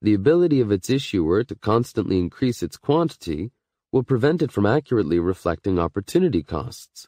the 0.00 0.14
ability 0.14 0.60
of 0.60 0.70
its 0.70 0.88
issuer 0.88 1.42
to 1.42 1.56
constantly 1.56 2.20
increase 2.20 2.62
its 2.62 2.76
quantity 2.76 3.50
will 3.94 4.02
prevent 4.02 4.42
it 4.42 4.50
from 4.50 4.66
accurately 4.66 5.20
reflecting 5.20 5.78
opportunity 5.78 6.42
costs. 6.42 7.06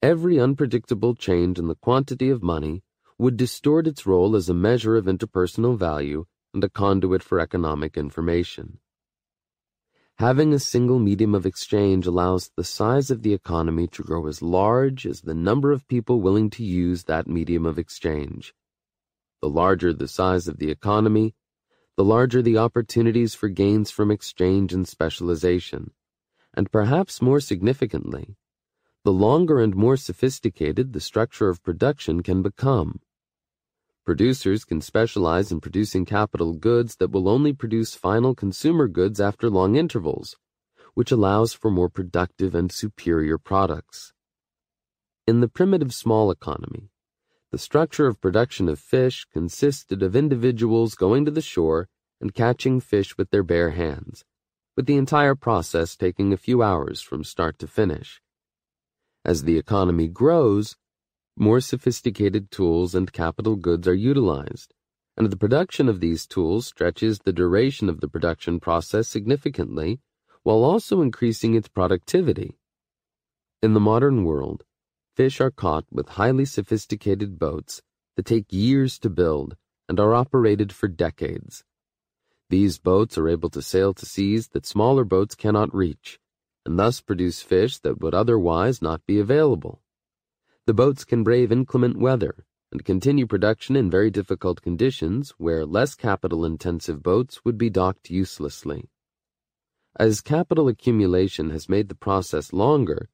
Every 0.00 0.38
unpredictable 0.38 1.16
change 1.16 1.58
in 1.58 1.66
the 1.66 1.74
quantity 1.74 2.30
of 2.30 2.44
money 2.44 2.84
would 3.18 3.36
distort 3.36 3.88
its 3.88 4.06
role 4.06 4.36
as 4.36 4.48
a 4.48 4.54
measure 4.54 4.94
of 4.94 5.06
interpersonal 5.06 5.76
value 5.76 6.24
and 6.54 6.62
a 6.62 6.68
conduit 6.68 7.24
for 7.24 7.40
economic 7.40 7.96
information. 7.96 8.78
Having 10.18 10.54
a 10.54 10.60
single 10.60 11.00
medium 11.00 11.34
of 11.34 11.44
exchange 11.44 12.06
allows 12.06 12.52
the 12.56 12.62
size 12.62 13.10
of 13.10 13.22
the 13.22 13.34
economy 13.34 13.88
to 13.88 14.04
grow 14.04 14.28
as 14.28 14.40
large 14.40 15.08
as 15.08 15.22
the 15.22 15.34
number 15.34 15.72
of 15.72 15.88
people 15.88 16.20
willing 16.20 16.50
to 16.50 16.62
use 16.62 17.02
that 17.02 17.26
medium 17.26 17.66
of 17.66 17.80
exchange. 17.80 18.54
The 19.42 19.48
larger 19.48 19.92
the 19.92 20.06
size 20.06 20.46
of 20.46 20.58
the 20.58 20.70
economy, 20.70 21.34
the 21.96 22.04
larger 22.04 22.42
the 22.42 22.58
opportunities 22.58 23.34
for 23.34 23.48
gains 23.48 23.90
from 23.90 24.12
exchange 24.12 24.72
and 24.72 24.86
specialization, 24.86 25.90
and 26.56 26.72
perhaps 26.72 27.20
more 27.20 27.40
significantly, 27.40 28.36
the 29.04 29.12
longer 29.12 29.60
and 29.60 29.76
more 29.76 29.96
sophisticated 29.96 30.92
the 30.92 31.00
structure 31.00 31.48
of 31.48 31.62
production 31.62 32.22
can 32.22 32.42
become. 32.42 33.00
Producers 34.04 34.64
can 34.64 34.80
specialize 34.80 35.52
in 35.52 35.60
producing 35.60 36.04
capital 36.04 36.54
goods 36.54 36.96
that 36.96 37.10
will 37.10 37.28
only 37.28 37.52
produce 37.52 37.94
final 37.94 38.34
consumer 38.34 38.88
goods 38.88 39.20
after 39.20 39.50
long 39.50 39.76
intervals, 39.76 40.36
which 40.94 41.12
allows 41.12 41.52
for 41.52 41.70
more 41.70 41.88
productive 41.88 42.54
and 42.54 42.72
superior 42.72 43.36
products. 43.36 44.12
In 45.26 45.40
the 45.40 45.48
primitive 45.48 45.92
small 45.92 46.30
economy, 46.30 46.90
the 47.52 47.58
structure 47.58 48.06
of 48.06 48.20
production 48.20 48.68
of 48.68 48.78
fish 48.78 49.26
consisted 49.32 50.02
of 50.02 50.16
individuals 50.16 50.94
going 50.94 51.24
to 51.24 51.30
the 51.30 51.40
shore 51.40 51.88
and 52.20 52.34
catching 52.34 52.80
fish 52.80 53.16
with 53.18 53.30
their 53.30 53.42
bare 53.42 53.70
hands, 53.70 54.24
with 54.76 54.86
the 54.86 54.96
entire 54.96 55.34
process 55.34 55.96
taking 55.96 56.32
a 56.32 56.36
few 56.36 56.62
hours 56.62 57.00
from 57.00 57.24
start 57.24 57.58
to 57.58 57.66
finish. 57.66 58.20
As 59.24 59.44
the 59.44 59.56
economy 59.56 60.06
grows, 60.06 60.76
more 61.36 61.60
sophisticated 61.60 62.50
tools 62.50 62.94
and 62.94 63.12
capital 63.12 63.56
goods 63.56 63.88
are 63.88 63.94
utilized, 63.94 64.74
and 65.16 65.30
the 65.30 65.36
production 65.36 65.88
of 65.88 66.00
these 66.00 66.26
tools 66.26 66.66
stretches 66.66 67.20
the 67.20 67.32
duration 67.32 67.88
of 67.88 68.00
the 68.00 68.08
production 68.08 68.60
process 68.60 69.08
significantly 69.08 70.00
while 70.42 70.62
also 70.62 71.00
increasing 71.00 71.54
its 71.54 71.68
productivity. 71.68 72.58
In 73.62 73.74
the 73.74 73.80
modern 73.80 74.24
world, 74.24 74.64
Fish 75.16 75.40
are 75.40 75.50
caught 75.50 75.86
with 75.90 76.10
highly 76.10 76.44
sophisticated 76.44 77.38
boats 77.38 77.80
that 78.16 78.26
take 78.26 78.52
years 78.52 78.98
to 78.98 79.08
build 79.08 79.56
and 79.88 79.98
are 79.98 80.14
operated 80.14 80.72
for 80.72 80.88
decades. 80.88 81.64
These 82.48 82.78
boats 82.78 83.18
are 83.18 83.28
able 83.28 83.50
to 83.50 83.60
sail 83.60 83.92
to 83.94 84.06
seas 84.06 84.48
that 84.48 84.66
smaller 84.66 85.04
boats 85.04 85.34
cannot 85.34 85.74
reach, 85.74 86.20
and 86.64 86.78
thus 86.78 87.00
produce 87.00 87.42
fish 87.42 87.78
that 87.78 88.00
would 88.00 88.14
otherwise 88.14 88.80
not 88.80 89.04
be 89.04 89.18
available. 89.18 89.82
The 90.66 90.74
boats 90.74 91.04
can 91.04 91.24
brave 91.24 91.50
inclement 91.50 91.98
weather 91.98 92.44
and 92.70 92.84
continue 92.84 93.26
production 93.26 93.74
in 93.74 93.90
very 93.90 94.10
difficult 94.10 94.62
conditions 94.62 95.34
where 95.38 95.66
less 95.66 95.94
capital 95.94 96.44
intensive 96.44 97.02
boats 97.02 97.44
would 97.44 97.58
be 97.58 97.70
docked 97.70 98.10
uselessly. 98.10 98.90
As 99.98 100.20
capital 100.20 100.68
accumulation 100.68 101.50
has 101.50 101.68
made 101.68 101.88
the 101.88 101.94
process 101.94 102.52
longer, 102.52 103.08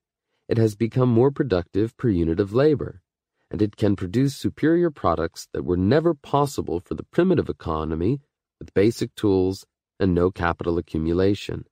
it 0.48 0.58
has 0.58 0.74
become 0.74 1.08
more 1.08 1.30
productive 1.30 1.96
per 1.96 2.08
unit 2.08 2.40
of 2.40 2.52
labor, 2.52 3.00
and 3.50 3.62
it 3.62 3.76
can 3.76 3.96
produce 3.96 4.36
superior 4.36 4.90
products 4.90 5.48
that 5.52 5.64
were 5.64 5.76
never 5.76 6.12
possible 6.12 6.80
for 6.80 6.94
the 6.94 7.04
primitive 7.04 7.48
economy 7.48 8.20
with 8.62 8.74
basic 8.74 9.12
tools 9.16 9.66
and 9.98 10.14
no 10.14 10.30
capital 10.30 10.78
accumulation. 10.78 11.64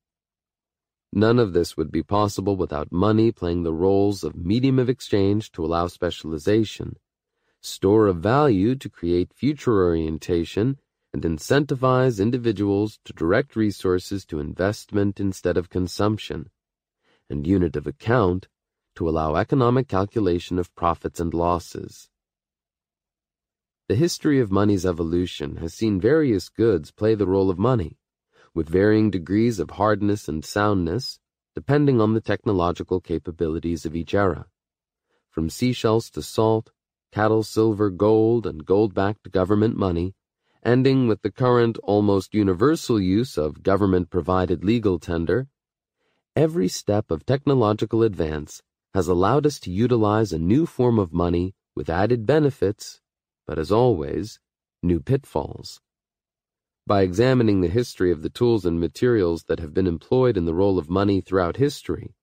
None 1.13 1.39
of 1.39 1.53
this 1.53 1.77
would 1.77 1.93
be 1.93 2.03
possible 2.03 2.57
without 2.57 2.91
money 2.91 3.31
playing 3.31 3.63
the 3.63 3.73
roles 3.73 4.25
of 4.25 4.35
medium 4.35 4.81
of 4.81 4.89
exchange 4.89 5.53
to 5.53 5.65
allow 5.65 5.87
specialization, 5.87 6.97
store 7.61 8.09
of 8.09 8.17
value 8.17 8.75
to 8.75 8.89
create 8.89 9.33
future 9.33 9.85
orientation, 9.85 10.79
and 11.13 11.23
incentivize 11.23 12.21
individuals 12.21 12.99
to 13.05 13.13
direct 13.13 13.55
resources 13.55 14.27
to 14.27 14.41
investment 14.41 15.21
instead 15.21 15.57
of 15.57 15.71
consumption, 15.71 16.51
and 17.29 17.47
unit 17.47 17.77
of 17.77 17.87
account 17.87 18.49
to 18.97 19.09
allow 19.09 19.37
economic 19.37 19.87
calculation 19.87 20.59
of 20.59 20.75
profits 20.75 21.21
and 21.21 21.35
losses. 21.35 22.09
The 23.91 23.97
history 23.97 24.39
of 24.39 24.53
money's 24.53 24.87
evolution 24.87 25.57
has 25.57 25.75
seen 25.75 26.01
various 26.01 26.49
goods 26.49 26.93
play 26.93 27.17
the 27.17 27.27
role 27.27 27.51
of 27.51 27.59
money, 27.59 27.99
with 28.55 28.69
varying 28.69 29.11
degrees 29.11 29.59
of 29.59 29.71
hardness 29.71 30.29
and 30.29 30.45
soundness, 30.45 31.19
depending 31.57 32.01
on 32.01 32.15
the 32.15 32.21
technological 32.21 33.01
capabilities 33.01 33.85
of 33.85 33.97
each 33.97 34.15
era. 34.15 34.47
From 35.29 35.51
seashells 35.51 36.09
to 36.11 36.23
salt, 36.23 36.71
cattle, 37.11 37.43
silver, 37.43 37.91
gold, 37.91 38.47
and 38.47 38.65
gold-backed 38.65 39.33
government 39.33 39.77
money, 39.77 40.15
ending 40.63 41.09
with 41.09 41.23
the 41.23 41.33
current 41.33 41.77
almost 41.83 42.33
universal 42.33 43.01
use 43.01 43.37
of 43.37 43.65
government-provided 43.65 44.65
legal 44.65 45.01
tender, 45.01 45.49
every 46.37 46.69
step 46.69 47.11
of 47.11 47.27
technological 47.27 48.05
advance 48.05 48.63
has 48.95 49.09
allowed 49.09 49.47
us 49.47 49.59
to 49.59 49.73
utilize 49.73 50.33
a 50.33 50.39
new 50.39 50.65
form 50.65 50.97
of 50.97 51.13
money 51.13 51.57
with 51.75 51.91
added 51.91 52.25
benefits, 52.25 53.01
but 53.51 53.59
as 53.59 53.73
always, 53.73 54.39
new 54.81 55.01
pitfalls. 55.01 55.81
By 56.87 57.03
examining 57.03 57.63
the 57.63 57.67
history 57.67 58.13
of 58.13 58.23
the 58.23 58.31
tools 58.31 58.65
and 58.65 58.79
materials 58.79 59.43
that 59.49 59.59
have 59.59 59.75
been 59.75 59.89
employed 59.89 60.37
in 60.37 60.45
the 60.45 60.55
role 60.55 60.79
of 60.79 60.89
money 60.89 61.21
throughout 61.21 61.57
history, 61.57 62.15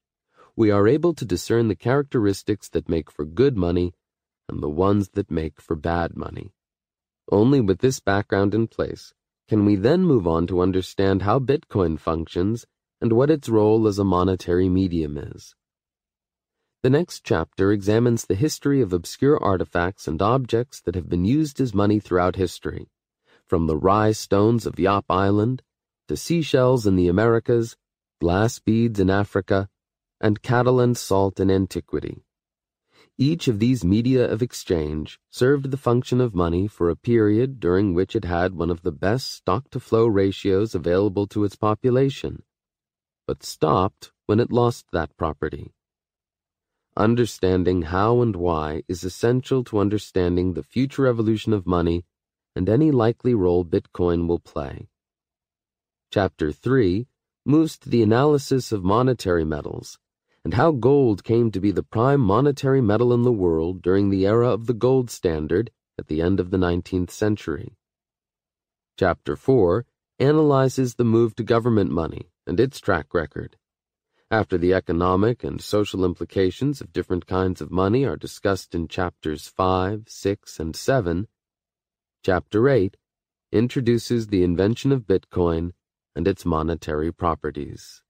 we 0.56 0.72
are 0.72 0.88
able 0.88 1.14
to 1.16 1.26
discern 1.26 1.68
the 1.68 1.76
characteristics 1.76 2.70
that 2.70 2.88
make 2.88 3.12
for 3.12 3.26
good 3.26 3.58
money 3.58 3.92
and 4.48 4.64
the 4.64 4.70
ones 4.70 5.10
that 5.16 5.30
make 5.30 5.60
for 5.60 5.76
bad 5.76 6.16
money. 6.16 6.54
Only 7.30 7.60
with 7.60 7.80
this 7.80 8.00
background 8.00 8.54
in 8.56 8.68
place 8.68 9.14
can 9.50 9.66
we 9.66 9.76
then 9.76 10.04
move 10.04 10.26
on 10.26 10.48
to 10.48 10.62
understand 10.62 11.24
how 11.24 11.40
Bitcoin 11.40 12.00
functions 12.00 12.66
and 13.02 13.12
what 13.12 13.30
its 13.30 13.50
role 13.50 13.86
as 13.86 14.00
a 14.00 14.06
monetary 14.06 14.70
medium 14.70 15.18
is. 15.18 15.56
The 16.88 16.92
next 16.92 17.26
chapter 17.26 17.74
examines 17.74 18.24
the 18.24 18.34
history 18.34 18.80
of 18.80 18.94
obscure 18.94 19.38
artifacts 19.44 20.08
and 20.08 20.22
objects 20.22 20.80
that 20.84 20.96
have 20.96 21.10
been 21.10 21.26
used 21.26 21.60
as 21.60 21.74
money 21.74 22.00
throughout 22.00 22.38
history, 22.38 22.88
from 23.46 23.68
the 23.68 23.76
Rai 23.76 24.14
stones 24.14 24.66
of 24.66 24.80
Yap 24.80 25.04
Island 25.10 25.64
to 26.08 26.16
seashells 26.16 26.88
in 26.88 26.96
the 26.96 27.10
Americas, 27.10 27.76
glass 28.22 28.60
beads 28.60 29.02
in 29.02 29.10
Africa, 29.10 29.68
and 30.22 30.42
cattle 30.42 30.80
and 30.80 30.98
salt 30.98 31.42
in 31.42 31.52
antiquity. 31.52 32.24
Each 33.18 33.50
of 33.50 33.60
these 33.60 33.84
media 33.84 34.26
of 34.26 34.42
exchange 34.42 35.20
served 35.30 35.72
the 35.72 35.76
function 35.76 36.22
of 36.22 36.34
money 36.34 36.70
for 36.70 36.90
a 36.90 36.96
period 36.96 37.60
during 37.60 37.96
which 37.96 38.16
it 38.16 38.24
had 38.24 38.54
one 38.54 38.72
of 38.72 38.84
the 38.84 38.94
best 38.94 39.34
stock-to-flow 39.34 40.08
ratios 40.08 40.74
available 40.74 41.28
to 41.28 41.44
its 41.44 41.58
population, 41.58 42.44
but 43.28 43.44
stopped 43.44 44.14
when 44.26 44.40
it 44.40 44.54
lost 44.54 44.86
that 44.94 45.10
property. 45.18 45.74
Understanding 46.98 47.84
how 47.84 48.24
and 48.24 48.36
why 48.36 48.82
is 48.88 49.04
essential 49.04 49.64
to 49.66 49.78
understanding 49.78 50.54
the 50.54 50.64
future 50.64 51.06
evolution 51.06 51.54
of 51.54 51.68
money 51.68 52.06
and 52.56 52.68
any 52.68 52.90
likely 52.90 53.36
role 53.36 53.64
Bitcoin 53.64 54.28
will 54.28 54.40
play. 54.40 54.88
Chapter 56.12 56.52
3 56.52 57.06
moves 57.46 57.78
to 57.78 57.90
the 57.90 58.02
analysis 58.02 58.72
of 58.72 58.84
monetary 58.84 59.46
metals 59.46 60.00
and 60.44 60.56
how 60.56 60.72
gold 60.72 61.24
came 61.24 61.52
to 61.52 61.60
be 61.60 61.70
the 61.70 61.84
prime 61.84 62.20
monetary 62.20 62.82
metal 62.82 63.14
in 63.14 63.22
the 63.22 63.32
world 63.32 63.84
during 63.84 64.10
the 64.10 64.26
era 64.26 64.50
of 64.50 64.66
the 64.66 64.74
gold 64.74 65.12
standard 65.12 65.70
at 66.00 66.08
the 66.08 66.20
end 66.20 66.40
of 66.40 66.50
the 66.50 66.58
19th 66.58 67.12
century. 67.12 67.78
Chapter 68.98 69.36
4 69.36 69.86
analyzes 70.18 70.96
the 70.96 71.06
move 71.06 71.36
to 71.36 71.44
government 71.44 71.92
money 71.92 72.32
and 72.48 72.60
its 72.60 72.80
track 72.80 73.14
record. 73.14 73.56
After 74.30 74.58
the 74.58 74.74
economic 74.74 75.46
and 75.46 75.62
social 75.62 76.04
implications 76.04 76.82
of 76.82 76.92
different 76.92 77.28
kinds 77.28 77.62
of 77.62 77.72
money 77.72 78.04
are 78.04 78.18
discussed 78.18 78.76
in 78.76 78.90
chapters 78.90 79.48
5, 79.48 80.04
6, 80.06 80.60
and 80.60 80.76
7, 80.76 81.28
Chapter 82.24 82.68
8 82.68 82.98
introduces 83.54 84.28
the 84.28 84.44
invention 84.44 84.92
of 84.92 85.08
Bitcoin 85.08 85.72
and 86.14 86.28
its 86.28 86.46
monetary 86.46 87.14
properties. 87.14 88.04